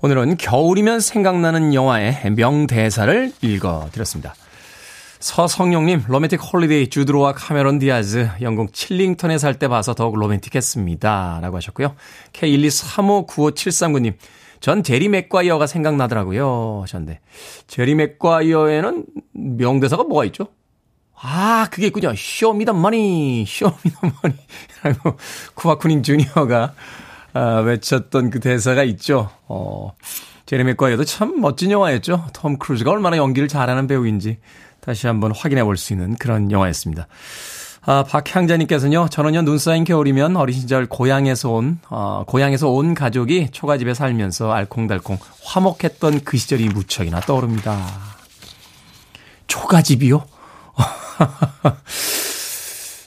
[0.00, 4.34] 오늘은 겨울이면 생각나는 영화의 명대사를 읽어드렸습니다.
[5.26, 11.40] 서성용님, 로맨틱 홀리데이 주드 로와 카메론 디아즈, 영국 칠링턴에 살 때 봐서 더욱 로맨틱했습니다.
[11.42, 11.96] 라고 하셨고요.
[12.32, 14.14] K123595739님,
[14.60, 16.82] 전 제리 맥과이어가 생각나더라고요.
[16.82, 17.18] 하셨는데,
[17.66, 20.46] 제리 맥과이어에는 명대사가 뭐가 있죠?
[21.20, 22.14] 아, 그게 있군요.
[22.14, 24.36] 쇼미더 머니, 쇼미더 머니.
[24.84, 25.16] 라고
[25.56, 26.74] 쿠바 구딩 주니어가
[27.32, 29.30] 아, 외쳤던 그 대사가 있죠.
[29.48, 29.92] 어,
[30.46, 32.26] 제레미 과이어도 참 멋진 영화였죠.
[32.32, 34.38] 톰 크루즈가 얼마나 연기를 잘하는 배우인지
[34.86, 37.08] 다시 한번 확인해 볼 수 있는 그런 영화였습니다.
[37.88, 43.94] 아, 박향자님께서는요, 전원년 눈 쌓인 겨울이면 어린 시절 고향에서 온, 어, 고향에서 온 가족이 초가집에
[43.94, 47.84] 살면서 알콩달콩 화목했던 그 시절이 무척이나 떠오릅니다.
[49.46, 50.24] 초가집이요?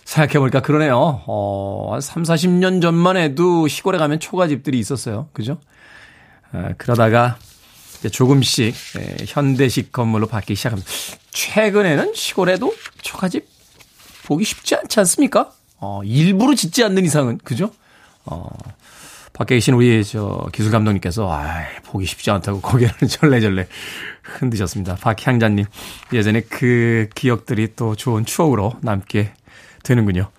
[0.06, 1.22] 생각해보니까 그러네요.
[1.28, 5.28] 어, 한 3, 40년 전만 해도 시골에 가면 초가집들이 있었어요.
[5.34, 5.58] 그죠?
[6.54, 7.38] 어, 그러다가
[8.08, 10.90] 조금씩 예, 현대식 건물로 바뀌기 시작합니다.
[11.32, 13.46] 최근에는 시골에도 초가집
[14.24, 15.52] 보기 쉽지 않지 않습니까?
[15.80, 17.72] 어, 일부러 짓지 않는 이상은, 그죠?
[18.26, 18.48] 어,
[19.34, 23.68] 밖에 계신 우리 저 기술 감독님께서 아, 보기 쉽지 않다고 고개를 절레절레
[24.22, 24.96] 흔드셨습니다.
[24.96, 25.66] 박향자님
[26.14, 29.34] 예전에 그 기억들이 또 좋은 추억으로 남게
[29.84, 30.30] 되는군요.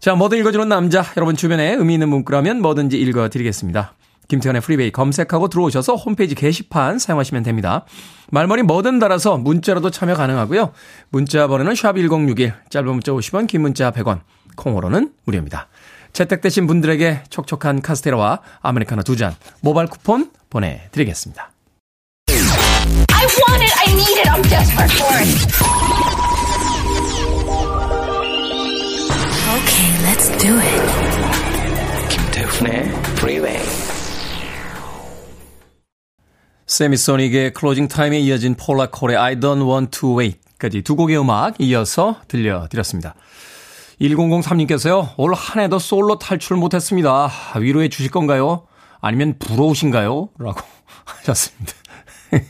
[0.00, 3.94] 자, 뭐든 읽어주는 남자 여러분 주변에 의미 있는 문구라면 뭐든지 읽어드리겠습니다.
[4.28, 7.84] 김태현의 프리베이 검색하고 들어오셔서 홈페이지 게시판 사용하시면 됩니다.
[8.30, 10.72] 말머리 뭐든 달아서 문자로도 참여 가능하고요.
[11.10, 14.20] 문자 번호는 샵1061 짧은 문자 50원 긴 문자 100원
[14.56, 15.68] 콩으로는 무료입니다.
[16.12, 21.50] 채택되신 분들에게 촉촉한 카스테라와 아메리카노 두 잔 모바일 쿠폰 보내드리겠습니다.
[22.28, 26.34] I want it, I need it, I'm desperate for it.
[29.54, 30.82] Okay, let's do it.
[32.10, 33.58] 김태훈의 Freeway.
[36.66, 42.16] 세미소닉의 Closing Time에 이어진 폴라 콜의 I don't want to wait까지 두 곡의 음악 이어서
[42.28, 43.14] 들려드렸습니다.
[44.00, 47.30] 1003님께서요, 올 한 해도 솔로 탈출 못했습니다.
[47.60, 48.66] 위로해 주실 건가요?
[49.00, 50.30] 아니면 부러우신가요?
[50.38, 50.60] 라고
[51.04, 51.72] 하셨습니다.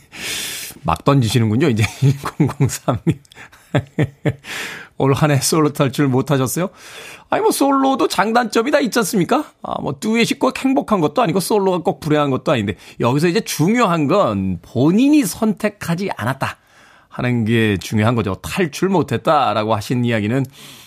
[0.83, 3.19] 막 던지시는군요, 이제 1003님.
[4.97, 6.69] 올 한 해 솔로 탈출 못하셨어요?
[7.29, 9.45] 아니, 뭐, 솔로도 장단점이 다 있지 않습니까?
[9.61, 14.07] 아, 뭐, 듀엣이 꼭 행복한 것도 아니고, 솔로가 꼭 불행한 것도 아닌데, 여기서 이제 중요한
[14.07, 16.57] 건 본인이 선택하지 않았다.
[17.09, 18.35] 하는 게 중요한 거죠.
[18.35, 20.45] 탈출 못했다라고 하신 이야기는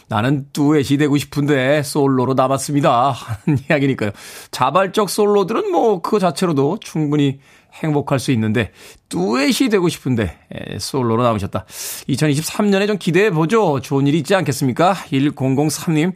[0.09, 3.11] 나는 듀엣이 되고 싶은데 솔로로 남았습니다.
[3.11, 4.11] 하는 이야기니까요.
[4.51, 7.41] 자발적 솔로들은 뭐 그거 자체로도 충분히
[7.75, 8.73] 행복할 수 있는데
[9.11, 11.65] 듀엣이 되고 싶은데 에, 솔로로 남으셨다.
[12.09, 13.81] 2023년에 좀 기대해 보죠.
[13.81, 14.95] 좋은 일이 있지 않겠습니까?
[14.95, 16.13] 1003님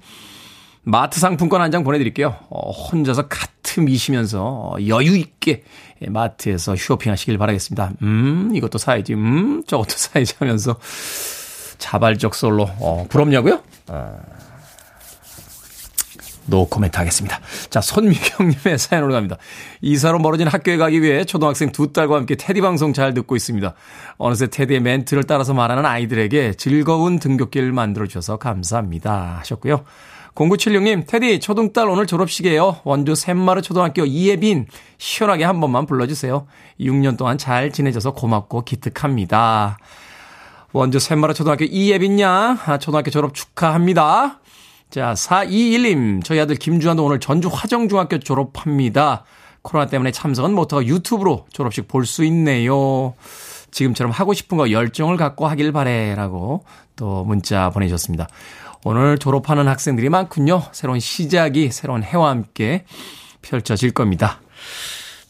[0.84, 2.34] 마트 상품권 한 장 보내드릴게요.
[2.50, 5.62] 어, 혼자서 카트 미시면서 어, 여유 있게
[6.08, 7.92] 마트에서 쇼핑하시길 바라겠습니다.
[8.02, 9.14] 음 이것도 사야지.
[9.14, 10.76] 음 저것도 사야지 하면서
[11.78, 13.60] 자발적 솔로 어, 부럽냐고요?
[13.92, 14.18] 어.
[16.46, 17.40] 노 코멘트 하겠습니다.
[17.70, 19.36] 자, 손미경님의 사연으로 갑니다.
[19.80, 23.74] 이사로 멀어진 학교에 가기 위해 초등학생 두 딸과 함께 테디 방송 잘 듣고 있습니다.
[24.18, 29.38] 어느새 테디의 멘트를 따라서 말하는 아이들에게 즐거운 등굣길을 만들어주셔서 감사합니다.
[29.40, 29.84] 하셨고요.
[30.34, 32.80] 0976님, 테디, 초등딸 오늘 졸업식이에요.
[32.84, 36.46] 원주 샘마르 초등학교 이예빈, 시원하게 한 번만 불러주세요.
[36.80, 39.76] 6년 동안 잘 지내줘서 고맙고 기특합니다.
[40.72, 44.40] 원주 샘마르 초등학교 이예빈 양, 아, 초등학교 졸업 축하합니다.
[44.90, 49.24] 자, 421님, 저희 아들 김주환도 오늘 전주 화정중학교 졸업합니다.
[49.62, 53.14] 코로나 때문에 참석은 못하고 유튜브로 졸업식 볼 수 있네요.
[53.70, 56.64] 지금처럼 하고 싶은 거 열정을 갖고 하길 바래라고
[56.96, 58.28] 또 문자 보내주셨습니다.
[58.84, 60.62] 오늘 졸업하는 학생들이 많군요.
[60.72, 62.84] 새로운 시작이 새로운 해와 함께
[63.40, 64.40] 펼쳐질 겁니다.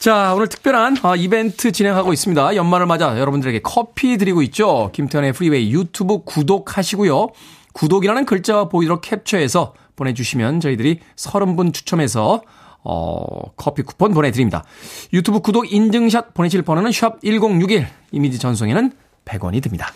[0.02, 2.56] 자, 오늘 특별한 어, 이벤트 진행하고 있습니다.
[2.56, 4.90] 연말을 맞아 여러분들에게 커피 드리고 있죠.
[4.92, 7.28] 김태훈의 프리웨이 유튜브 구독하시고요.
[7.72, 12.42] 구독이라는 글자가 보이도록 캡처해서 보내주시면 저희들이 30분 추첨해서
[12.82, 14.64] 어, 커피 쿠폰 보내드립니다.
[15.12, 18.90] 유튜브 구독 인증샷 보내실 번호는 샵1061 이미지 전송에는
[19.24, 19.86] 100원이 듭니다.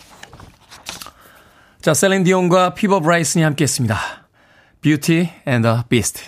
[1.81, 3.99] 자, 셀린 디온과 피보 브라이슨이 함께 했습니다.
[4.79, 6.21] Beauty and the Beast.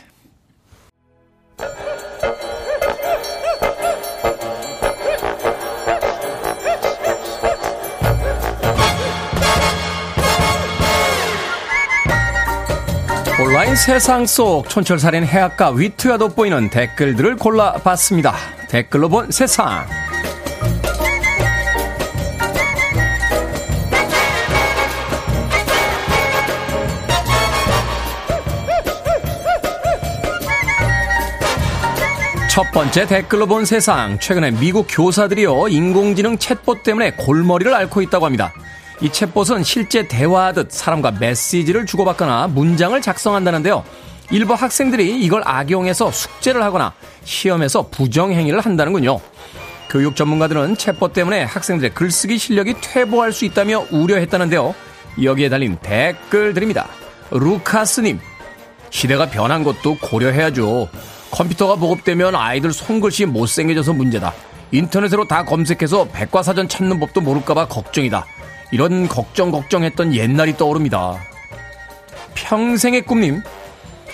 [13.50, 18.36] 온라인 세상 속 촌철살인 해악과 위트가 돋보이는 댓글들을 골라봤습니다.
[18.70, 19.88] 댓글로 본 세상.
[32.52, 34.20] 첫 번째 댓글로 본 세상.
[34.20, 38.54] 최근에 미국 교사들이요, 인공지능 챗봇 때문에 골머리를 앓고 있다고 합니다.
[39.02, 43.84] 이 챗봇은 실제 대화하듯 사람과 메시지를 주고받거나 문장을 작성한다는데요.
[44.32, 49.20] 일부 학생들이 이걸 악용해서 숙제를 하거나 시험에서 부정행위를 한다는군요.
[49.90, 54.76] 교육 전문가들은 챗봇 때문에 학생들의 글쓰기 실력이 퇴보할 수 있다며 우려했다는데요.
[55.24, 56.88] 여기에 달린 댓글 드립니다.
[57.32, 58.20] 루카스님,
[58.90, 60.90] 시대가 변한 것도 고려해야죠.
[61.32, 64.34] 컴퓨터가 보급되면 아이들 손글씨 못생겨져서 문제다.
[64.72, 68.26] 인터넷으로 다 검색해서 백과사전 찾는 법도 모를까봐 걱정이다.
[68.72, 71.20] 이런 걱정 걱정했던 옛날이 떠오릅니다.
[72.36, 73.42] 평생의 꿈님.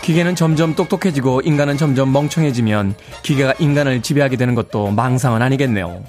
[0.02, 6.04] 기계는 점점 똑똑해지고 인간은 점점 멍청해지면 기계가 인간을 지배하게 되는 것도 망상은 아니겠네요.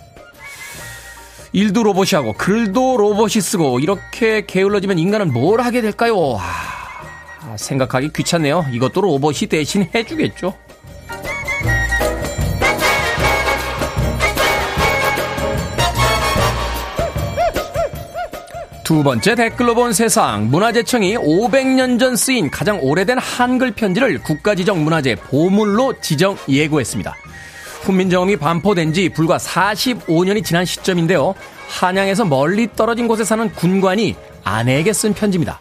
[1.52, 6.36] 일도 로봇이 하고 글도 로봇이 쓰고 이렇게 게을러지면 인간은 뭘 하게 될까요?
[6.38, 8.66] 아, 생각하기 귀찮네요.
[8.70, 10.52] 이것도 로봇이 대신 해주겠죠.
[18.86, 25.16] 두 번째 댓글로 본 세상 문화재청이 500년 전 쓰인 가장 오래된 한글 편지를 국가지정 문화재
[25.16, 27.12] 보물로 지정 예고했습니다.
[27.82, 31.34] 훈민정음이 반포된 지 불과 45년이 지난 시점인데요.
[31.68, 35.58] 한양에서 멀리 떨어진 곳에 사는 군관이 아내에게 쓴 편지입니다.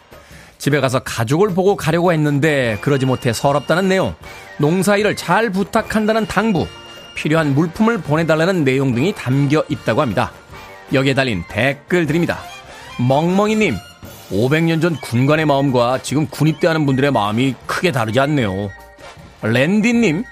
[0.58, 4.14] 집에 가서 가족을 보고 가려고 했는데 그러지 못해 서럽다는 내용,
[4.58, 6.68] 농사일을 잘 부탁한다는 당부,
[7.16, 10.30] 필요한 물품을 보내달라는 내용 등이 담겨 있다고 합니다.
[10.92, 12.38] 여기에 달린 댓글 드립니다.
[12.98, 13.76] 멍멍이님,
[14.30, 18.70] 500년 전 군관의 마음과 지금 군입대하는 분들의 마음이 크게 다르지 않네요.
[19.42, 20.24] 랜디님,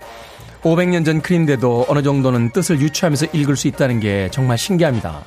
[0.63, 5.23] 500년 전 글인데도 어느 정도는 뜻을 유추하면서 읽을 수 있다는 게 정말 신기합니다.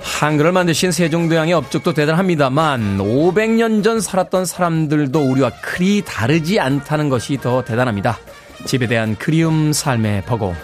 [0.00, 7.64] 한글을 만드신 세종대왕의 업적도 대단합니다만 500년 전 살았던 사람들도 우리와 그리 다르지 않다는 것이 더
[7.64, 8.18] 대단합니다.
[8.64, 10.54] 집에 대한 그리움 삶의 버거.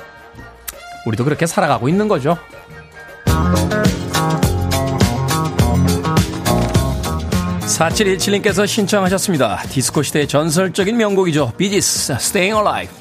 [1.07, 2.38] 우리도 그렇게 살아가고 있는 거죠.
[7.79, 9.62] 4717님께서 신청하셨습니다.
[9.71, 11.53] 디스코 시대의 전설적인 명곡이죠.
[11.57, 12.93] 비지스, Staying Alive.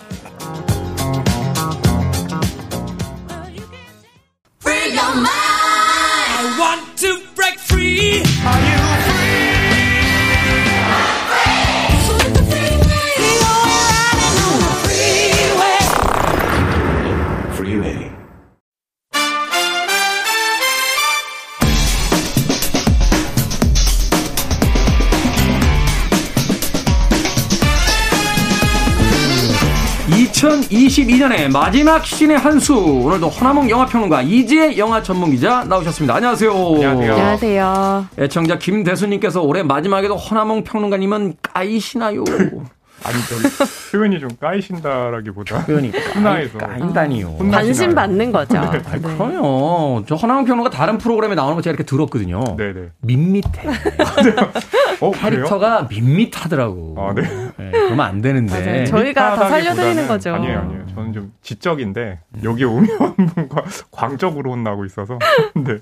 [31.18, 36.16] 2022년의 마지막 시즌의 한 수 오늘도 허나몽 영화평론가 이지혜 영화 전문기자 나오셨습니다.
[36.16, 36.52] 안녕하세요.
[36.52, 37.12] 안녕하세요.
[37.14, 38.06] 안녕하세요.
[38.20, 42.24] 애청자 김대수님께서 올해 마지막에도 허나몽 평론가님은 까이시나요?
[43.04, 43.38] 아니 좀
[43.92, 47.38] 표현이 좀 까이신다라기보다 표현이 훈화해서 까인다니요.
[47.52, 48.54] 관심 받는 거죠.
[48.60, 48.60] 네.
[48.60, 50.04] 아, 그럼요.
[50.08, 52.56] 저 허나몽 평론가 다른 프로그램에 나오는 거 제가 이렇게 들었거든요.
[52.58, 52.90] 네네.
[53.02, 53.50] 밋밋해.
[55.00, 55.20] 어, 그래요?
[55.22, 56.96] 캐릭터가 밋밋하더라고.
[56.98, 57.22] 아, 네.
[57.58, 58.60] 네, 그러면 안 되는데.
[58.66, 58.86] 맞아요.
[58.86, 60.34] 저희가 다 살려드리는 거죠.
[60.34, 60.88] 아니에요, 아니에요.
[60.96, 62.98] 저는 좀 지적인데 여기 오면
[63.36, 65.20] 뭔가 광적으로 혼나고 있어서
[65.56, 65.78] 네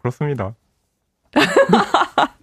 [0.00, 0.54] 그렇습니다.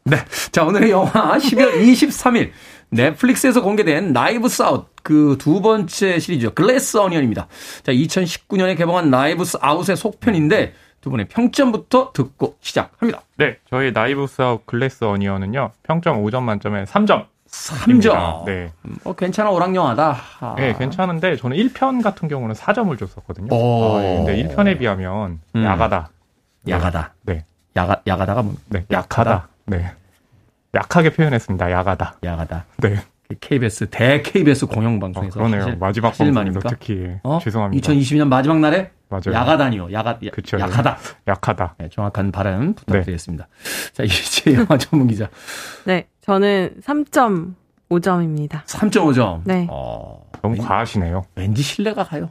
[0.04, 0.18] 네.
[0.52, 2.50] 자, 오늘의 영화 12월 23일
[2.90, 7.48] 넷플릭스에서 공개된 나이브스 아웃 그 두 번째 시리즈 글래스 어니언입니다.
[7.84, 13.22] 자, 2019년에 개봉한 나이브스 아웃의 속편인데 두 분의 평점부터 듣고 시작합니다.
[13.38, 17.26] 네, 저희 나이브스 아웃 글래스 어니언은요 평점 5점 만점에 3점.
[17.48, 18.46] 3점.
[18.46, 18.72] 네.
[19.04, 20.18] 어, 괜찮아 오락 영화다.
[20.40, 20.56] 아.
[20.56, 23.52] 네, 괜찮은데 저는 1편 같은 경우는 4점을 줬었거든요.
[23.52, 23.96] 오.
[23.98, 24.16] 아, 예.
[24.18, 25.64] 근데 1편에 비하면 음.
[25.64, 26.10] 야가다.
[26.68, 27.14] 야가다.
[27.24, 27.46] 네.
[27.76, 29.48] 야가 야가다가 뭐 네, 약하다.
[29.66, 29.92] 네.
[30.76, 31.72] 약하게 표현했습니다.
[31.72, 32.16] 야가다.
[32.24, 32.66] 야가다.
[32.78, 32.98] 네.
[33.42, 35.62] KBS 대 KBS 아, 공영방송에서 그러네요.
[35.62, 36.68] 하실- 마지막 말입니까?
[36.70, 37.38] 특히 어?
[37.42, 37.88] 죄송합니다.
[37.92, 39.34] 2022년 마지막 날에 맞아요.
[39.34, 39.92] 야가다니요.
[39.92, 40.64] 야가 야, 그쵸, 네.
[40.64, 40.98] 약하다.
[41.28, 41.76] 약하다.
[41.78, 43.48] 네, 정확한 발음 부탁드리겠습니다.
[43.94, 45.30] 자, 이제 영화 전문 기자.
[45.86, 48.64] 네, 저는 3.5점입니다.
[48.66, 49.42] 3.5점.
[49.46, 49.68] 네.
[49.70, 51.26] 어, 너무 왠- 과하시네요.
[51.36, 52.30] 왠지 신뢰가 가요.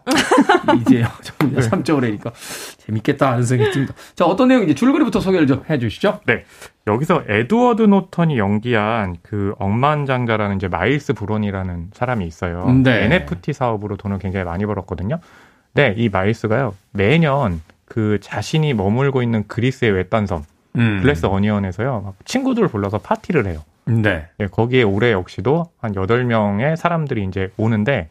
[0.81, 2.33] 이제 전문 기자 3점을 하니까
[2.79, 3.95] 재밌겠다 하는 생각이 듭니다.
[4.15, 6.21] 자, 어떤 내용인지 줄거리부터 소개를 좀 해 주시죠.
[6.27, 6.45] 네.
[6.87, 12.65] 여기서 에드워드 노턴이 연기한 그 억만장자라는 이제 마일스 브론이라는 사람이 있어요.
[12.83, 13.05] 네.
[13.05, 15.19] NFT 사업으로 돈을 굉장히 많이 벌었거든요.
[15.75, 16.75] 네, 이 마일스가요.
[16.93, 20.45] 매년 그 자신이 머물고 있는 그리스의 외딴 섬
[20.77, 21.01] 음.
[21.03, 22.03] 글래스 어니언에서요.
[22.05, 23.63] 막 친구들을 불러서 파티를 해요.
[23.89, 24.29] 네.
[24.41, 28.09] 예, 거기에 올해 역시도 한 8명의 사람들이 이제 오는데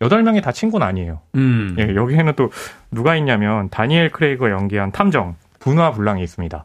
[0.00, 1.20] 8명이 다 친구는 아니에요.
[1.34, 1.76] 음.
[1.78, 2.50] 예, 여기에는 또
[2.90, 6.64] 누가 있냐면 다니엘 크레이그 연기한 탐정 브누아 블랑이 있습니다.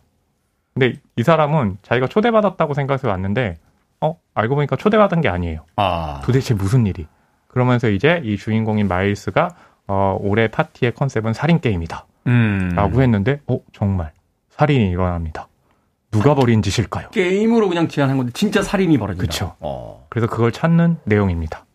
[0.74, 3.58] 근데 이 사람은 자기가 초대받았다고 생각해서 왔는데
[4.00, 5.66] 어 알고 보니까 초대받은 게 아니에요.
[5.76, 6.22] 아.
[6.24, 7.08] 도대체 무슨 일이?
[7.48, 9.50] 그러면서 이제 이 주인공인 마일스가
[9.88, 13.02] 어 올해 파티의 컨셉은 살인 게임이다라고 음.
[13.02, 14.12] 했는데 어 정말
[14.50, 15.48] 살인이 일어납니다.
[16.12, 17.10] 누가 벌인 짓일까요?
[17.12, 19.26] 게임으로 그냥 제안한 건데 진짜 살인이 벌어진다.
[19.26, 19.56] 그쵸.
[19.60, 20.06] 어.
[20.10, 21.66] 그래서 그걸 찾는 내용입니다.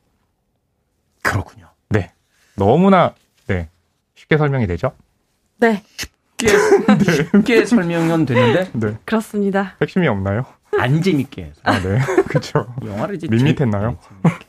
[1.22, 1.66] 그렇군요.
[1.88, 2.12] 네,
[2.55, 3.14] 너무나
[3.46, 3.68] 네
[4.14, 4.92] 쉽게 설명이 되죠?
[5.59, 6.49] 네, 쉽게,
[7.33, 9.75] 쉽게 설명은 되는데 네, 그렇습니다.
[9.81, 10.44] 핵심이 없나요?
[10.79, 11.53] 안 재밌게.
[11.62, 12.66] 아, 네, 그렇죠.
[12.85, 13.99] 영화를 이제 밋밋했나요?
[14.22, 14.46] 재밌게.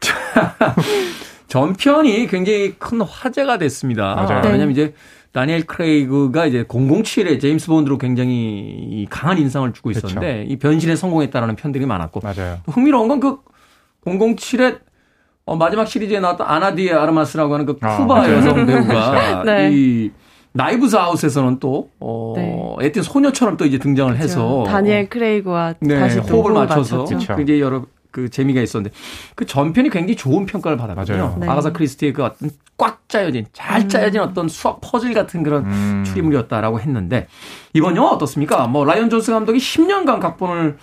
[0.00, 0.54] 자,
[1.48, 4.14] 전편이 굉장히 큰 화제가 됐습니다.
[4.14, 4.42] 맞아요.
[4.42, 4.48] 네.
[4.52, 4.94] 왜냐면 이제
[5.32, 11.86] 다니엘 크레이그가 이제 007의 제임스 본드로 굉장히 강한 인상을 주고 있었는데 이 변신에 성공했다라는 평들이
[11.86, 12.58] 많았고 맞아요.
[12.66, 13.38] 흥미로운 건 그
[14.04, 14.80] 007의
[15.44, 18.36] 어, 마지막 시리즈에 나왔던 아나 데 아르마스라고 하는 그 아, 쿠바 맞아요.
[18.36, 19.70] 여성 배우가 네.
[19.72, 20.10] 이
[20.52, 22.76] 나이브즈 아웃에서는 또 어, 네.
[22.82, 27.36] 애띠 소녀처럼 또 이제 등장을 해서 다니엘 크레이그와 네, 다시 또 호흡을 맞춰서 맞췄죠.
[27.36, 28.94] 굉장히 여러 그 재미가 있었는데
[29.34, 31.16] 그 전편이 굉장히 좋은 평가를 받았거든요.
[31.16, 31.36] 맞아요.
[31.40, 31.48] 네.
[31.48, 36.04] 아가사 크리스티의 그 어떤 꽉 짜여진 잘 짜여진 어떤 수학 퍼즐 같은 그런 음.
[36.06, 37.26] 추리물이었다라고 했는데
[37.72, 38.66] 이번 영화 어떻습니까?
[38.68, 40.76] 뭐 라이언 존스 감독이 10년간 각본을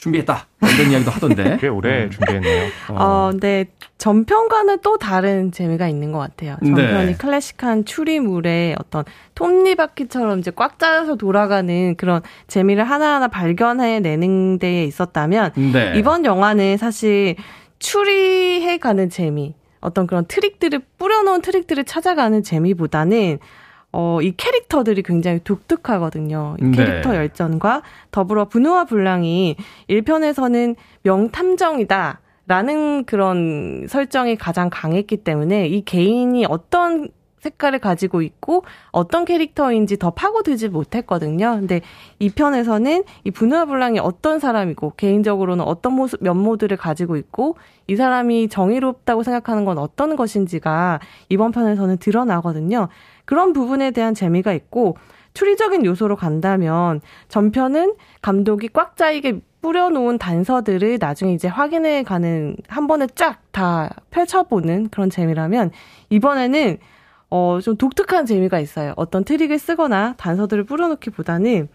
[0.00, 1.58] 준비했다 이런 이야기도 하던데.
[1.60, 2.10] 꽤 오래 음.
[2.10, 2.70] 준비했네요.
[2.88, 3.66] 어, 근데
[3.98, 6.56] 전편과는 또 다른 재미가 있는 것 같아요.
[6.64, 7.16] 전편이 네.
[7.16, 15.92] 클래식한 추리물의 어떤 톱니바퀴처럼 이제 꽉 짜여서 돌아가는 그런 재미를 하나하나 발견해내는 데에 있었다면 네.
[15.96, 17.36] 이번 영화는 사실
[17.78, 23.38] 추리해가는 재미, 어떤 그런 트릭들을 뿌려놓은 트릭들을 찾아가는 재미보다는
[23.92, 26.56] 어, 이 캐릭터들이 굉장히 독특하거든요.
[26.60, 26.76] 이 네.
[26.76, 29.56] 캐릭터 열전과 더불어 분우와 불량이
[29.88, 32.20] 1편에서는 명탐정이다.
[32.46, 37.10] 라는 그런 설정이 가장 강했기 때문에 이 개인이 어떤
[37.40, 41.56] 색깔을 가지고 있고 어떤 캐릭터인지 더 파고들지 못했거든요.
[41.58, 41.80] 근데
[42.18, 48.48] 이 편에서는 이 분우와 불량이 어떤 사람이고 개인적으로는 어떤 모습 면모들을 가지고 있고 이 사람이
[48.48, 52.88] 정의롭다고 생각하는 건 어떤 것인지가 이번 편에서는 드러나거든요.
[53.30, 54.96] 그런 부분에 대한 재미가 있고
[55.34, 63.06] 추리적인 요소로 간다면 전편은 감독이 꽉 짜이게 뿌려놓은 단서들을 나중에 이제 확인해 가는 한 번에
[63.14, 65.70] 쫙 다 펼쳐보는 그런 재미라면
[66.08, 66.78] 이번에는
[67.30, 68.94] 어, 좀 독특한 재미가 있어요.
[68.96, 71.68] 어떤 트릭을 쓰거나 단서들을 뿌려놓기보다는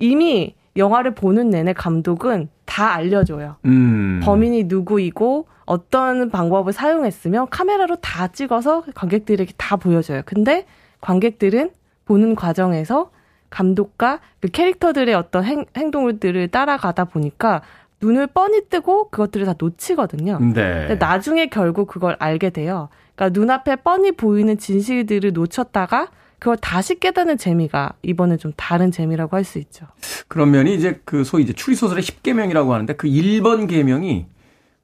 [0.00, 3.56] 이미 영화를 보는 내내 감독은 다 알려줘요.
[3.64, 4.20] 음.
[4.22, 10.20] 범인이 누구이고 어떤 방법을 사용했으면 카메라로 다 찍어서 관객들에게 다 보여줘요.
[10.26, 10.66] 근데
[11.00, 11.70] 관객들은
[12.04, 13.10] 보는 과정에서
[13.50, 17.62] 감독과 그 캐릭터들의 어떤 행, 행동들을 따라가다 보니까
[18.00, 20.38] 눈을 뻔히 뜨고 그것들을 다 놓치거든요.
[20.40, 20.86] 네.
[20.88, 22.88] 근데 나중에 결국 그걸 알게 돼요.
[23.14, 29.44] 그러니까 눈앞에 뻔히 보이는 진실들을 놓쳤다가 그걸 다시 깨닫는 재미가 이번에 좀 다른 재미라고 할
[29.44, 29.84] 수 있죠.
[30.28, 34.26] 그런 면이 이제 그 소위 이제 추리소설의 10계명이라고 하는데 그 1번 계명이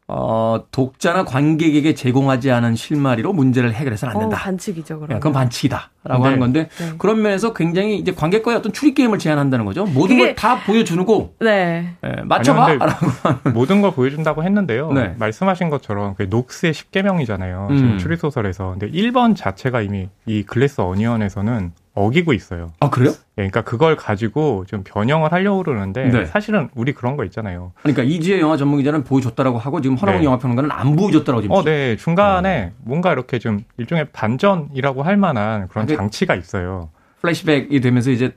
[0.09, 4.37] 어, 독자나 관객에게 제공하지 않은 실마리로 문제를 해결해서는 안 된다.
[4.37, 5.11] 어, 반칙이죠, 그럼.
[5.13, 6.29] 예, 그건 반칙이다 라고 네.
[6.29, 6.93] 하는 건데 네.
[6.99, 9.85] 그런 면에서 굉장히 이제 관객과의 어떤 추리 게임을 제안한다는 거죠.
[9.87, 11.91] 모든 그게- 걸다 보여주는 거 네.
[12.05, 13.07] 예, 아니요, 맞춰봐라고.
[13.55, 14.93] 모든 걸 보여준다고 했는데요.
[14.93, 15.15] 네.
[15.19, 17.71] 말씀하신 것처럼 그 녹스의 10계명이잖아요.
[17.71, 17.77] 음.
[17.77, 18.71] 지금 추리 소설에서.
[18.79, 22.73] 근데 1번 자체가 이미 이 글래스 어니언에서는 어기고 있어요.
[22.81, 23.11] 아 그래요?
[23.39, 26.27] 예, 그러니까 그걸 가지고 좀 변형을 하려고 그러는데 네.
[26.27, 27.73] 사실은 우리 그런 거 있잖아요.
[27.81, 30.27] 그러니까 이지혜 영화 전문 기자는 보여줬다라고 하고 지금 허나봉 네.
[30.27, 31.57] 영화 평론가는 안 보여줬다라고 지금.
[31.57, 31.97] 어, 네.
[31.97, 36.91] 중간에 뭔가 이렇게 좀 일종의 반전이라고 할 만한 그런 아, 그- 장치가 있어요.
[37.21, 38.37] 플래시백이 되면서 이제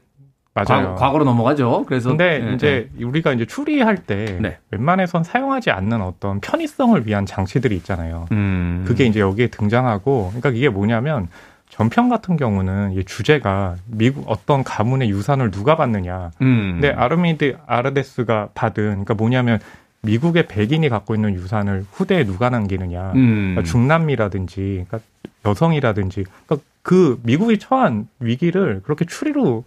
[0.54, 0.96] 맞아요.
[0.96, 1.86] 과거, 로 넘어가죠.
[1.88, 4.58] 그래서 근데 예, 이제 우리가 이제 추리할 때 네.
[4.72, 8.28] 웬만해선 사용하지 않는 어떤 편의성을 위한 장치들이 있잖아요.
[8.32, 8.84] 음.
[8.88, 11.28] 그게 이제 여기에 등장하고, 그러니까 이게 뭐냐면
[11.70, 16.32] 전편 같은 경우는 이 주제가 미국 어떤 가문의 유산을 누가 받느냐.
[16.42, 16.80] 음.
[16.82, 19.60] 근데 아르미드 아르데스가 받은, 그러니까 뭐냐면
[20.02, 23.14] 미국의 백인이 갖고 있는 유산을 후대에 누가 남기느냐.
[23.14, 23.54] 음.
[23.54, 25.00] 그러니까 중남미라든지, 그러니까
[25.46, 29.64] 여성이라든지, 그러니까 그 미국이 처한 위기를 그렇게 추리로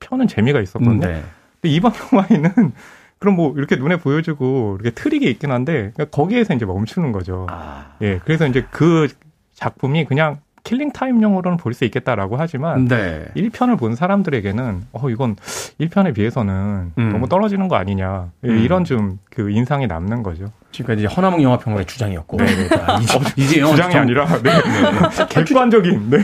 [0.00, 1.06] 펴는 재미가 있었거든요.
[1.06, 1.22] 네.
[1.60, 2.72] 근데 이번 영화에는
[3.18, 7.46] 그럼 뭐 이렇게 눈에 보여주고 이렇게 트릭이 있긴 한데 그러니까 거기에서 이제 멈추는 거죠.
[7.50, 7.96] 아.
[8.00, 9.08] 예, 그래서 이제 그
[9.54, 13.24] 작품이 그냥 킬링 타임용으로는 볼 수 있겠다라고 하지만 네.
[13.36, 15.36] 1편을 본 사람들에게는 어 이건
[15.80, 17.12] 1편에 비해서는 음.
[17.12, 18.58] 너무 떨어지는 거 아니냐 예, 음.
[18.58, 20.50] 이런 좀 그 인상이 남는 거죠.
[20.70, 22.36] 지금까지 이제 허나몽 영화평론가의 주장이었고.
[22.36, 24.50] 자, 이제, 이제 영화 주장이 정- 아니라 네,
[25.30, 26.18] 객관적인 네.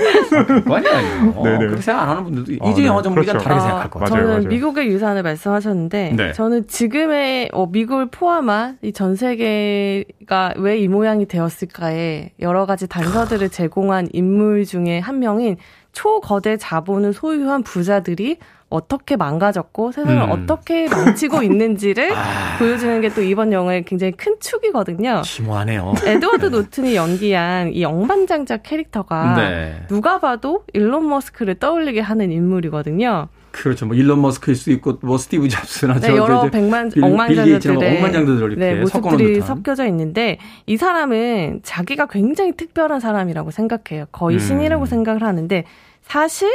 [0.47, 1.33] 객관이 아니에요.
[1.35, 1.59] 어, 네네.
[1.59, 2.87] 그렇게 생각 안 하는 분들도 어, 이제 네.
[2.87, 3.49] 영화 전문 기자는 그렇죠.
[3.49, 4.05] 다르게 아, 생각할 거예요.
[4.05, 4.49] 맞아요, 저는 맞아요.
[4.49, 6.33] 미국의 유산을 말씀하셨는데 네.
[6.33, 13.49] 저는 지금의 어, 미국을 포함한 이 전 세계가 왜 이 모양이 되었을까에 여러 가지 단서들을
[13.49, 15.57] 제공한 인물 중에 한 명인
[15.93, 18.39] 초거대 자본을 소유한 부자들이
[18.71, 20.31] 어떻게 망가졌고 세상을 음.
[20.31, 25.23] 어떻게 망치고 있는지를 아, 보여주는 게 또 이번 영화의 굉장히 큰 축이거든요.
[25.25, 25.95] 심오하네요.
[26.05, 29.83] 에드워드 노튼이 연기한 이 억만장자 캐릭터가 네.
[29.89, 33.29] 누가 봐도 일론 머스크를 떠올리게 하는 인물이거든요.
[33.53, 33.87] 그렇죠.
[33.87, 37.75] 뭐 일론 머스크일 수도 있고 뭐 스티브 잡스나 네, 저, 여러 백만 빌- 빌 게이츠나
[37.75, 39.41] 뭐 억만장자들의 이렇게 네, 모습들이.
[39.43, 44.07] 섞여져 있는데 이 사람은 자기가 굉장히 특별한 사람이라고 생각해요.
[44.11, 44.41] 거의 음.
[44.41, 45.63] 신이라고 생각을 하는데
[46.03, 46.51] 사실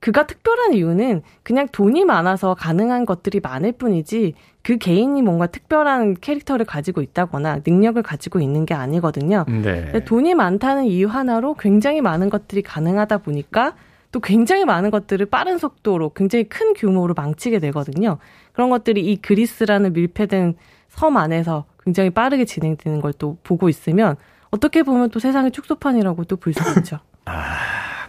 [0.00, 6.66] 그가 특별한 이유는 그냥 돈이 많아서 가능한 것들이 많을 뿐이지 그 개인이 뭔가 특별한 캐릭터를
[6.66, 9.44] 가지고 있다거나 능력을 가지고 있는 게 아니거든요.
[9.48, 10.04] 네.
[10.04, 13.74] 돈이 많다는 이유 하나로 굉장히 많은 것들이 가능하다 보니까
[14.12, 18.18] 또 굉장히 많은 것들을 빠른 속도로 굉장히 큰 규모로 망치게 되거든요.
[18.52, 20.54] 그런 것들이 이 그리스라는 밀폐된
[20.88, 24.16] 섬 안에서 굉장히 빠르게 진행되는 걸 또 보고 있으면
[24.50, 26.98] 어떻게 보면 또 세상의 축소판이라고 또 볼 수 있죠.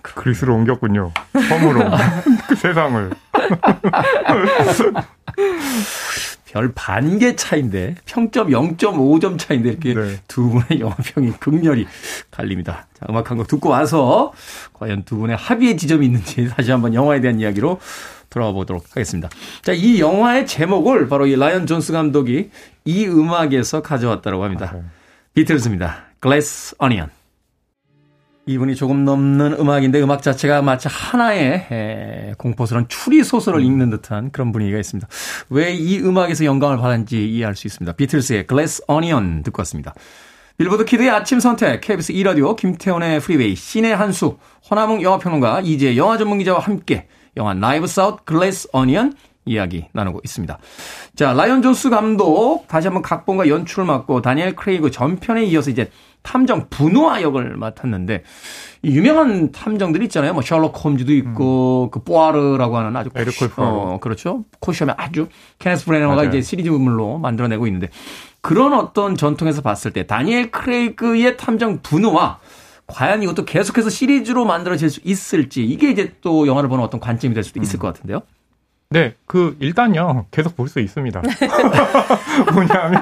[0.02, 1.12] 그리스로 옮겼군요.
[1.48, 1.90] 섬으로
[2.48, 3.12] 그 세상을.
[6.52, 10.18] 별 반 개 차인데 평점 0.5점 차인데 이렇게 네.
[10.28, 11.86] 두 분의 영화평이 극렬히
[12.32, 12.88] 갈립니다.
[13.00, 14.34] 자, 음악 한 곡 듣고 와서
[14.74, 17.80] 과연 두 분의 합의의 지점이 있는지 다시 한번 영화에 대한 이야기로
[18.32, 19.30] 돌아와 보도록 하겠습니다.
[19.62, 22.50] 자, 이 영화의 제목을 바로 이 라이언 존스 감독이
[22.86, 24.72] 이 음악에서 가져왔다고 합니다.
[24.72, 24.86] 맞아요.
[25.36, 25.98] 비틀즈입니다.
[26.22, 27.10] Glass Onion.
[28.50, 34.52] 이분이 조금 넘는 음악인데 음악 자체가 마치 하나의 에, 공포스러운 추리 소설을 읽는 듯한 그런
[34.52, 35.08] 분위기가 있습니다.
[35.52, 37.94] 왜 이 음악에서 영감을 받았는지 이해할 수 있습니다.
[37.94, 39.94] 비틀스의 Glass Onion 듣고 왔습니다.
[40.58, 44.38] 빌보드 키드의 아침 선택, KBS 2라디오, 김태훈의 프리웨이, 신의 한수,
[44.70, 49.14] 허남웅 영화평론가, 이제 영화 전문기자와 함께 영화 나이브스 아웃 글래스 어니언
[49.46, 50.60] 이야기 나누고 있습니다.
[51.16, 55.90] 자, 라이언 존슨 감독 다시 한번 각본과 연출을 맡고 다니엘 크레이그 전편에 이어서 이제
[56.22, 58.24] 탐정 브누아 역을 맡았는데
[58.84, 60.34] 이 유명한 탐정들이 있잖아요.
[60.34, 63.76] 뭐 셜록 홈즈도 있고 그 뽀아르라고 하는 아주 에르콜 포아로.
[63.76, 64.46] 어, 그렇죠.
[64.60, 65.28] 콧수염의 아주
[65.60, 66.24] 케네스 브레너가.
[66.26, 67.90] 이제 시리즈물로 만들어내고 있는데
[68.42, 72.40] 그런 어떤 전통에서 봤을 때 다니엘 크레이그의 탐정 브누아
[72.88, 77.44] 과연 이것도 계속해서 시리즈로 만들어질 수 있을지 이게 이제 또 영화를 보는 어떤 관점이 될
[77.44, 78.22] 수도 있을 것 같은데요.
[78.92, 81.22] 네, 그 일단요 계속 볼 수 있습니다.
[82.54, 83.02] 뭐냐면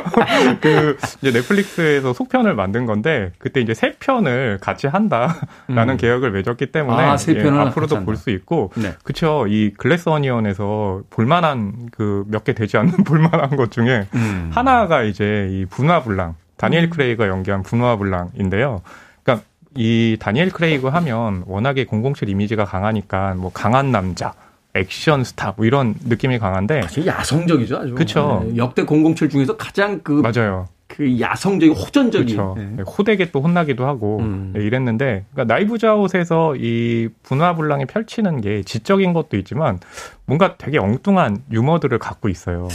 [0.62, 5.96] 그 이제 넷플릭스에서 속편을 만든 건데 그때 이제 세 편을 같이 한다라는 음.
[5.98, 8.04] 계획을 맺었기 때문에 아, 세 예, 앞으로도.
[8.04, 8.94] 볼 수 있고 네.
[9.04, 14.50] 그쵸 이 글래스 어니언에서 볼만한 그 몇 개 되지 않는 볼만한 것 중에 음.
[14.54, 18.80] 하나가 이제 이 분화 불랑 다니엘 크레이가 연기한 분화 불랑인데요.
[19.22, 24.32] 그러니까 이 다니엘 크레이그 하면 워낙에 007 이미지가 강하니까 뭐 강한 남자,
[24.76, 27.94] 액션 스타 뭐 이런 느낌이 강한데 사실 야성적이죠 아주.
[27.94, 28.44] 그쵸.
[28.46, 30.68] 네, 역대 007 중에서 가장 그, 맞아요.
[30.88, 32.36] 그 야성적인 호전적인.
[32.36, 32.54] 그렇죠.
[32.56, 32.82] 네.
[32.82, 34.52] 호되게 또 혼나기도 하고 음.
[34.54, 39.78] 네, 이랬는데 그러니까 나이브즈 아웃에서 이 브누아 블랑이 펼치는 게 지적인 것도 있지만
[40.24, 42.68] 뭔가 되게 엉뚱한 유머들을 갖고 있어요.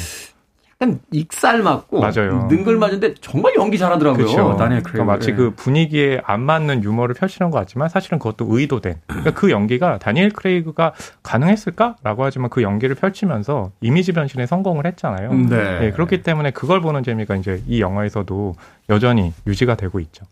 [0.81, 2.47] 약간 익살 맞고 맞아요.
[2.49, 4.25] 능글 맞은데 정말 연기 잘하더라고요.
[4.25, 4.57] 그렇죠.
[4.57, 4.91] 다니엘 크레이그.
[4.91, 5.35] 그러니까 마치 예.
[5.35, 8.95] 그 분위기에 안 맞는 유머를 펼치는 것 같지만 사실은 그것도 의도된.
[9.05, 15.29] 그러니까 그 연기가 다니엘 크레이그가 가능했을까라고 하지만 그 연기를 펼치면서 이미지 변신에 성공을 했잖아요.
[15.29, 15.79] 음, 네.
[15.79, 18.55] 네, 그렇기 때문에 그걸 보는 재미가 이제 이 영화에서도
[18.89, 20.25] 여전히 유지가 되고 있죠.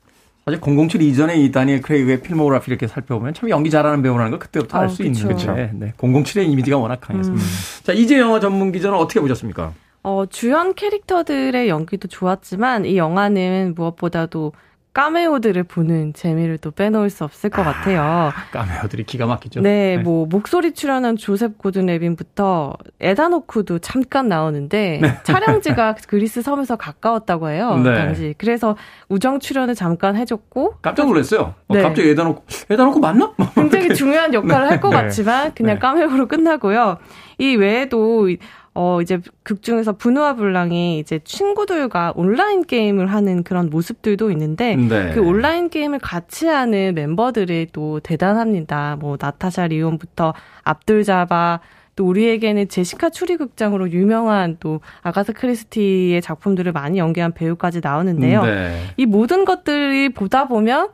[0.46, 4.80] 사실 007 이전에 이 다니엘 크레이그의 필모그래피 이렇게 살펴보면 참 연기 잘하는 배우라는 걸 그때부터
[4.80, 5.28] 아, 알수 있는 그쵸.
[5.28, 5.54] 거죠.
[5.54, 5.94] 네.
[6.00, 7.32] 007의 이미지가 워낙 강해서.
[7.32, 7.38] 음.
[7.84, 9.74] 자, 이제 영화 전문 기자는 어떻게 보셨습니까?
[10.04, 14.54] 어, 주연 캐릭터들의 연기도 좋았지만 이 영화는 무엇보다도
[14.92, 18.32] 까메오들을 보는 재미를 또 빼놓을 수 없을 것 같아요.
[18.52, 19.62] 까메오들이 기가 막히죠.
[19.62, 27.78] 네, 뭐 목소리 출연한 조셉 고든 레빈부터 에다노크도 잠깐 나오는데 촬영지가 그리스 섬에서 가까웠다고 해요.
[27.78, 27.94] 네.
[27.94, 28.34] 당시.
[28.40, 28.76] 그래서
[29.10, 31.54] 우정 출연을 잠깐 해줬고 깜짝 놀랐어요.
[31.68, 31.84] 어, 네.
[31.84, 33.32] 갑자기 에다 놓고, 에다 놓고 맞나?
[33.54, 34.98] 굉장히 중요한 역할을 할것 네.
[34.98, 35.80] 같지만 그냥 네.
[35.80, 36.98] 까메오로 끝나고요.
[37.38, 38.28] 이 외에도
[38.74, 45.12] 어 이제 극 중에서 분우와 불랑이 이제 친구들과 온라인 게임을 하는 그런 모습들도 있는데 네.
[45.14, 48.98] 그 온라인 게임을 같이 하는 멤버들이 또 대단합니다.
[49.00, 51.60] 뭐 나타샤 리온부터 압둘 자바
[51.96, 58.46] 또 우리에게는 제시카 추리극장으로 유명한 또 아가사 크리스티의 작품들을 많이 연기한 배우까지 나오는데요.
[58.46, 58.84] 네.
[58.96, 60.92] 이 모든 것들이 보다 보면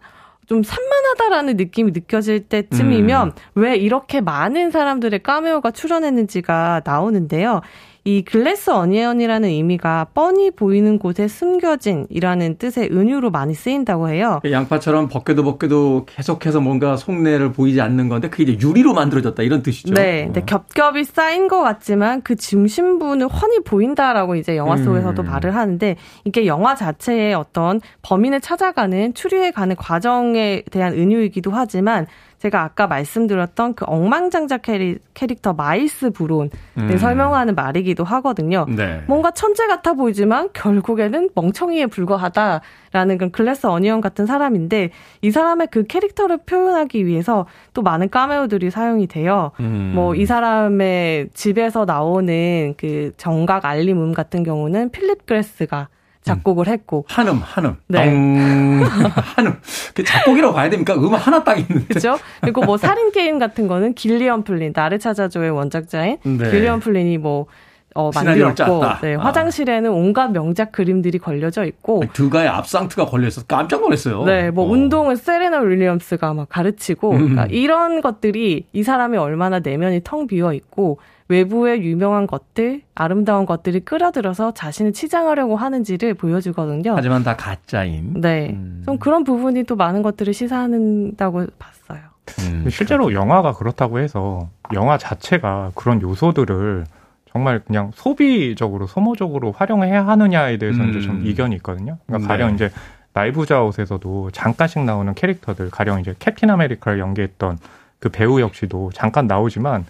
[0.48, 3.32] 좀 산만하다라는 느낌이 느껴질 때쯤이면 음.
[3.56, 7.62] 왜 이렇게 많은 사람들의 까메오가 출연했는지가 나오는데요.
[8.08, 14.41] 이 글래스 어니언이라는 의미가 뻔히 보이는 곳에 숨겨진이라는 뜻의 은유로 많이 쓰인다고 해요.
[14.49, 19.95] 양파처럼 벗겨도 벗겨도 계속해서 뭔가 속내를 보이지 않는 건데 그게 이제 유리로 만들어졌다 이런 뜻이죠.
[19.95, 25.26] 네, 근데 겹겹이 쌓인 것 같지만 그 중심부는 훤히 보인다라고 이제 영화 속에서도 음.
[25.26, 25.95] 말을 하는데
[26.26, 32.06] 이게 영화 자체의 어떤 범인을 찾아가는 추리해가는 과정에 대한 은유이기도 하지만
[32.46, 36.98] 제가 아까 말씀드렸던 그 억만장자 캐리, 캐릭터 마일스 브론을 음.
[36.98, 38.68] 설명하는 말이기도 하거든요.
[38.70, 39.02] 네.
[39.08, 44.91] 뭔가 천재 같아 보이지만 결국에는 멍청이에 불과하다라는 그런 글래스 어니언 같은 사람인데
[45.24, 49.50] 이 사람의 그 캐릭터를 표현하기 위해서 또 많은 까메오들이 사용이 돼요.
[49.60, 49.93] 음.
[49.96, 55.88] 뭐이 사람의 집에서 나오는 그 정각 알림음 같은 경우는 필립 글래스가
[56.26, 57.76] 작곡을 했고 한음, 한음.
[57.88, 58.05] 네.
[58.05, 59.55] 덩, 한음.
[59.93, 60.95] 그 작곡이라고 봐야 됩니까?
[60.95, 61.93] 음악 하나 딱 있는데.
[61.93, 62.17] 그죠?
[62.41, 66.49] 그리고 뭐 살인 게임 같은 거는 길리언 플린 나를 찾아줘의 원작자인 네.
[66.49, 67.45] 길리언 플린이 뭐
[67.93, 68.84] 어, 만들었고.
[69.01, 69.19] 네, 아.
[69.19, 74.26] 화장실에는 온갖 명작 그림들이 걸려져 있고 드가의 압생트가 걸려있어서 깜짝 놀랐어요.
[74.26, 74.67] 네, 뭐 어.
[74.69, 77.17] 운동은 세레나 윌리엄스가 막 가르치고 음.
[77.17, 83.80] 그러니까 이런 것들이 이 사람이 얼마나 내면이 텅 비어 있고 외부의 유명한 것들, 아름다운 것들이
[83.80, 86.93] 끌어들여서 자신을 치장하려고 하는지를 보여주거든요.
[86.95, 88.21] 하지만 다 가짜인.
[88.21, 88.84] 네, 음.
[88.86, 92.01] 좀 그런 부분이 또 많은 것들을 시사한다고 봤어요.
[92.39, 92.69] 음.
[92.69, 96.86] 실제로 영화가 그렇다고 해서 영화 자체가 그런 요소들을
[97.32, 100.89] 정말 그냥 소비적으로 소모적으로 활용해야 하느냐에 대해서 음.
[100.89, 101.97] 이제 좀 이견이 있거든요.
[102.05, 102.38] 그러니까 네.
[102.38, 102.69] 가령 이제
[103.14, 107.57] 나이브스 아웃에서도 잠깐씩 나오는 캐릭터들, 가령 이제 캡틴 아메리카를 연기했던
[107.99, 109.86] 그 배우 역시도 잠깐 나오지만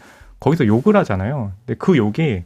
[0.46, 1.52] 거기서 욕을 하잖아요.
[1.66, 2.44] 근데 그 욕이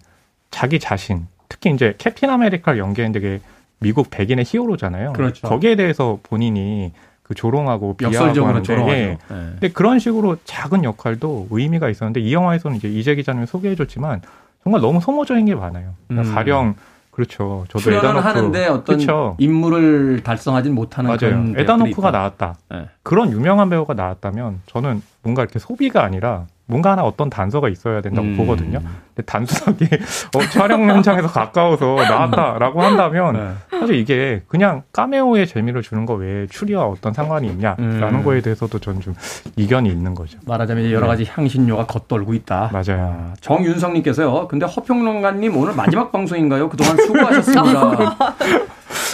[0.52, 3.42] 자기 자신, 특히 이제 캡틴 아메리카를 연기했는데 그게
[3.80, 5.14] 미국 백인의 히어로잖아요.
[5.14, 5.46] 그렇죠.
[5.48, 6.94] 거기에 대해서 본인이
[7.24, 8.74] 그 조롱하고 비하하고 하는데.
[8.88, 8.96] 예.
[8.96, 9.18] 네.
[9.28, 14.22] 근데 그런 식으로 작은 역할도 의미가 있었는데 이 영화에서는 이제 이재 기자님이 소개해 줬지만
[14.64, 15.94] 정말 너무 소모적인 게 많아요.
[16.08, 16.36] 그러니까 음.
[16.36, 16.76] 가령
[17.12, 17.66] 그렇죠.
[17.68, 19.36] 저도 에다노크 하는데 어떤 그쵸.
[19.40, 21.18] 임무를 달성하진 못하는 맞아요.
[21.20, 22.18] 그런 배우들이 에다노크가 있다.
[22.18, 22.56] 나왔다.
[22.72, 22.88] 네.
[23.04, 28.28] 그런 유명한 배우가 나왔다면 저는 뭔가 이렇게 소비가 아니라 뭔가 하나 어떤 단서가 있어야 된다고
[28.28, 28.38] 음.
[28.38, 28.80] 보거든요.
[29.16, 29.86] 근데 단순하게
[30.38, 33.80] 어, 촬영 현장에서 가까워서 나왔다라고 한다면 네.
[33.80, 38.24] 사실 이게 그냥 까메오의 재미를 주는 거 외에 추리와 어떤 상관이 있냐라는 음.
[38.24, 39.16] 거에 대해서도 저는 좀
[39.56, 40.38] 이견이 있는 거죠.
[40.46, 42.70] 말하자면 여러 가지 향신료가 겉돌고 있다.
[42.72, 42.84] 네.
[42.94, 43.32] 맞아요.
[43.32, 44.48] 아, 정윤성님께서요.
[44.48, 46.70] 근데 허평론가님 오늘 마지막 방송인가요?
[46.70, 48.16] 그동안 수고하셨습니다.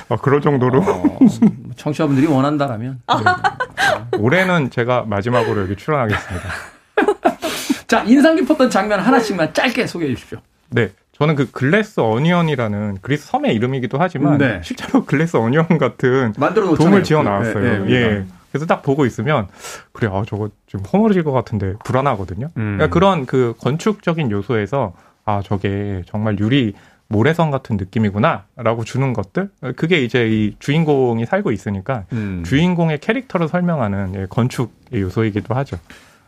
[0.10, 1.20] 아, 그럴 정도로 어,
[1.78, 3.00] 청취자분들이 원한다라면.
[4.20, 6.75] 올해는 제가 마지막으로 여기 출연하겠습니다.
[7.88, 10.40] 자, 인상 깊었던 장면 하나씩만 짧게 소개해 주십시오.
[10.70, 10.92] 네.
[11.14, 14.60] 저는 그 글래스 어니언이라는 그리스 섬의 이름이기도 하지만 네.
[14.64, 16.34] 실제로 glass onion 같은.
[16.34, 17.64] 돔을 지어 나왔어요.
[17.64, 18.26] 네, 네, 예.
[18.52, 19.48] 그래서 딱 보고 있으면
[19.94, 22.48] 그래, 아 저거 좀 허물어질 것 같은데 불안하거든요.
[22.58, 22.78] 음.
[22.78, 26.74] 그러니까 그런 그 건축적인 요소에서 아 저게 정말 유리
[27.08, 32.44] 모래성 같은 느낌이구나라고 주는 것들 그게 이제 이 주인공이 살고 있으니까 음.
[32.46, 35.78] 주인공의 캐릭터를 설명하는 예, 건축의 요소이기도 하죠.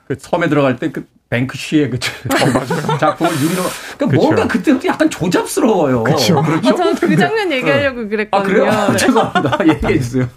[0.07, 3.63] 그 섬에 들어갈 때 그 뱅크시의 그 어, 작품을 유리로
[3.97, 6.03] 그러니까 뭔가 그때부터 약간 조잡스러워요.
[6.03, 6.41] 그렇죠.
[6.41, 6.75] 그렇죠.
[6.75, 8.53] 저는 그 장면 얘기하려고 아 그랬거든요.
[8.53, 8.71] 그래요?
[8.91, 8.95] 네.
[8.97, 9.57] 죄송합니다.
[9.67, 10.29] 얘기해 주세요.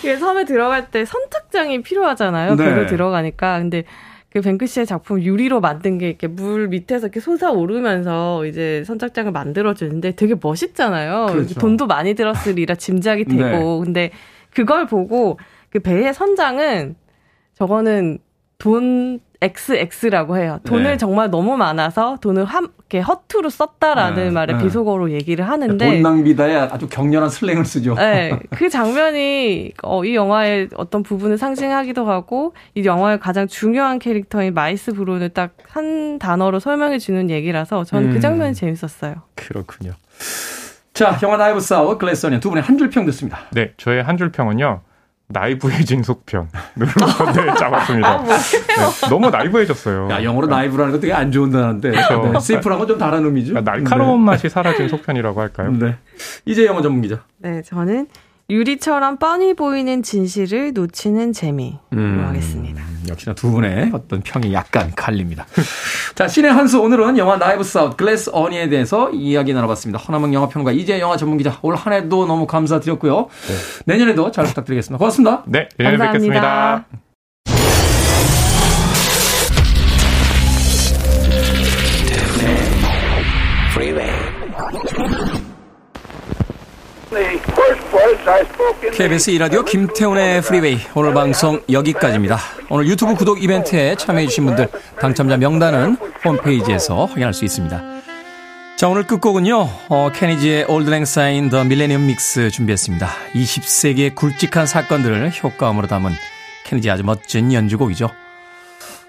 [0.00, 2.54] 이게 섬에 들어갈 때 선착장이 필요하잖아요.
[2.54, 2.64] 네.
[2.64, 3.58] 배로 들어가니까.
[3.58, 3.84] 근데
[4.30, 10.34] 그 뱅크시의 작품 유리로 만든 게 이렇게 물 밑에서 이렇게 솟아오르면서 이제 선착장을 만들어주는데 되게
[10.40, 11.26] 멋있잖아요.
[11.26, 11.60] 그렇죠.
[11.60, 13.42] 돈도 많이 들었으리라 짐작이 되고.
[13.42, 13.84] 네.
[13.84, 14.10] 근데
[14.54, 15.38] 그걸 보고
[15.70, 16.96] 그 배의 선장은
[17.54, 18.18] 저거는
[18.58, 20.60] 돈 XX라고 해요.
[20.64, 20.96] 돈을 네.
[20.96, 24.64] 정말 너무 많아서 돈을 함, 이렇게 허투루 썼다라는 네, 말을 네.
[24.64, 25.84] 비속어로 얘기를 하는데.
[25.84, 27.94] 돈 낭비다에 아주 격렬한 slang을 쓰죠.
[27.96, 34.54] 네, 그 장면이 어, 이 영화의 어떤 부분을 상징하기도 하고 이 영화의 가장 중요한 캐릭터인
[34.54, 38.12] 마일스 브론을 딱 한 단어로 설명해 주는 얘기라서 저는 음.
[38.14, 39.16] 그 장면이 재밌었어요.
[39.34, 39.92] 그렇군요.
[40.94, 43.40] 자, 영화 나이브스 아웃 글래스 어니언 두 분의 한 줄 평 듣습니다.
[43.52, 44.80] 네, 저의 한 줄 평은요.
[45.28, 46.48] 나이브해진 속편.
[46.76, 48.22] 네, 잡았습니다.
[48.22, 50.08] 네, 너무 나이브해졌어요.
[50.10, 51.90] 야, 영어로 naive라는 거 되게 안 좋은 단어인데.
[51.90, 52.32] 그렇죠.
[52.32, 53.54] 네, safe랑은 좀 다른 의미죠.
[53.54, 55.72] 그러니까 날카로운 맛이 사라진 속편이라고 할까요?
[55.72, 55.86] 네.
[55.86, 55.96] 네.
[56.44, 57.22] 이제 영어 전문 기자.
[57.38, 58.06] 네, 저는
[58.48, 62.24] 유리처럼 뻔히 보이는 진실을 놓치는 재미로 음.
[62.28, 62.80] 하겠습니다.
[63.08, 65.46] 역시나 두 분의 어떤 평이 약간 갈립니다.
[66.14, 69.98] 자, 신의 한수 오늘은 영화 나이브 사웃 글래스 어니에 대해서 이야기 나눠봤습니다.
[69.98, 73.28] 허남영 영화평론가 이재 영화 전문기자 올 한 해도 너무 감사드렸고요.
[73.84, 74.98] 내년에도 잘 부탁드리겠습니다.
[74.98, 75.42] 고맙습니다.
[75.46, 76.84] 네, 내년에 감사합니다.
[76.84, 77.05] 뵙겠습니다.
[88.92, 92.36] KBS 이라디오 김태훈의 프리웨이 오늘 방송 여기까지입니다.
[92.68, 94.68] 오늘 유튜브 구독 이벤트에 참여해주신 분들
[95.00, 97.80] 당첨자 명단은 홈페이지에서 확인할 수 있습니다.
[98.76, 103.08] 자 오늘 끝곡은요 어, 케니지의 Auld Lang Syne The Millennium Mix 준비했습니다.
[103.34, 106.10] 20세기의 굵직한 사건들을 효과음으로 담은
[106.64, 108.10] 케니지 아주 멋진 연주곡이죠.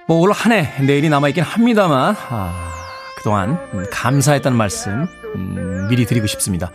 [0.08, 2.74] 뭐 올 한 해 내일이 남아있긴 합니다만 아,
[3.18, 6.72] 그동안 음, 감사했다는 말씀 음, 미리 드리고 싶습니다.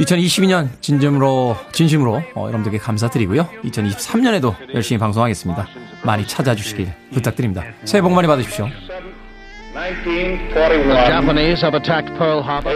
[0.00, 3.48] 2022년 진심으로 진심으로 어, 여러분들께 감사드리고요.
[3.64, 5.66] 2023년에도 열심히 방송하겠습니다.
[6.02, 7.64] 많이 찾아주시길 부탁드립니다.
[7.84, 8.68] 새해 복 많이 받으십시오.
[9.72, 11.06] 1941.
[11.06, 12.74] Japanese have attacked Pearl Harbor.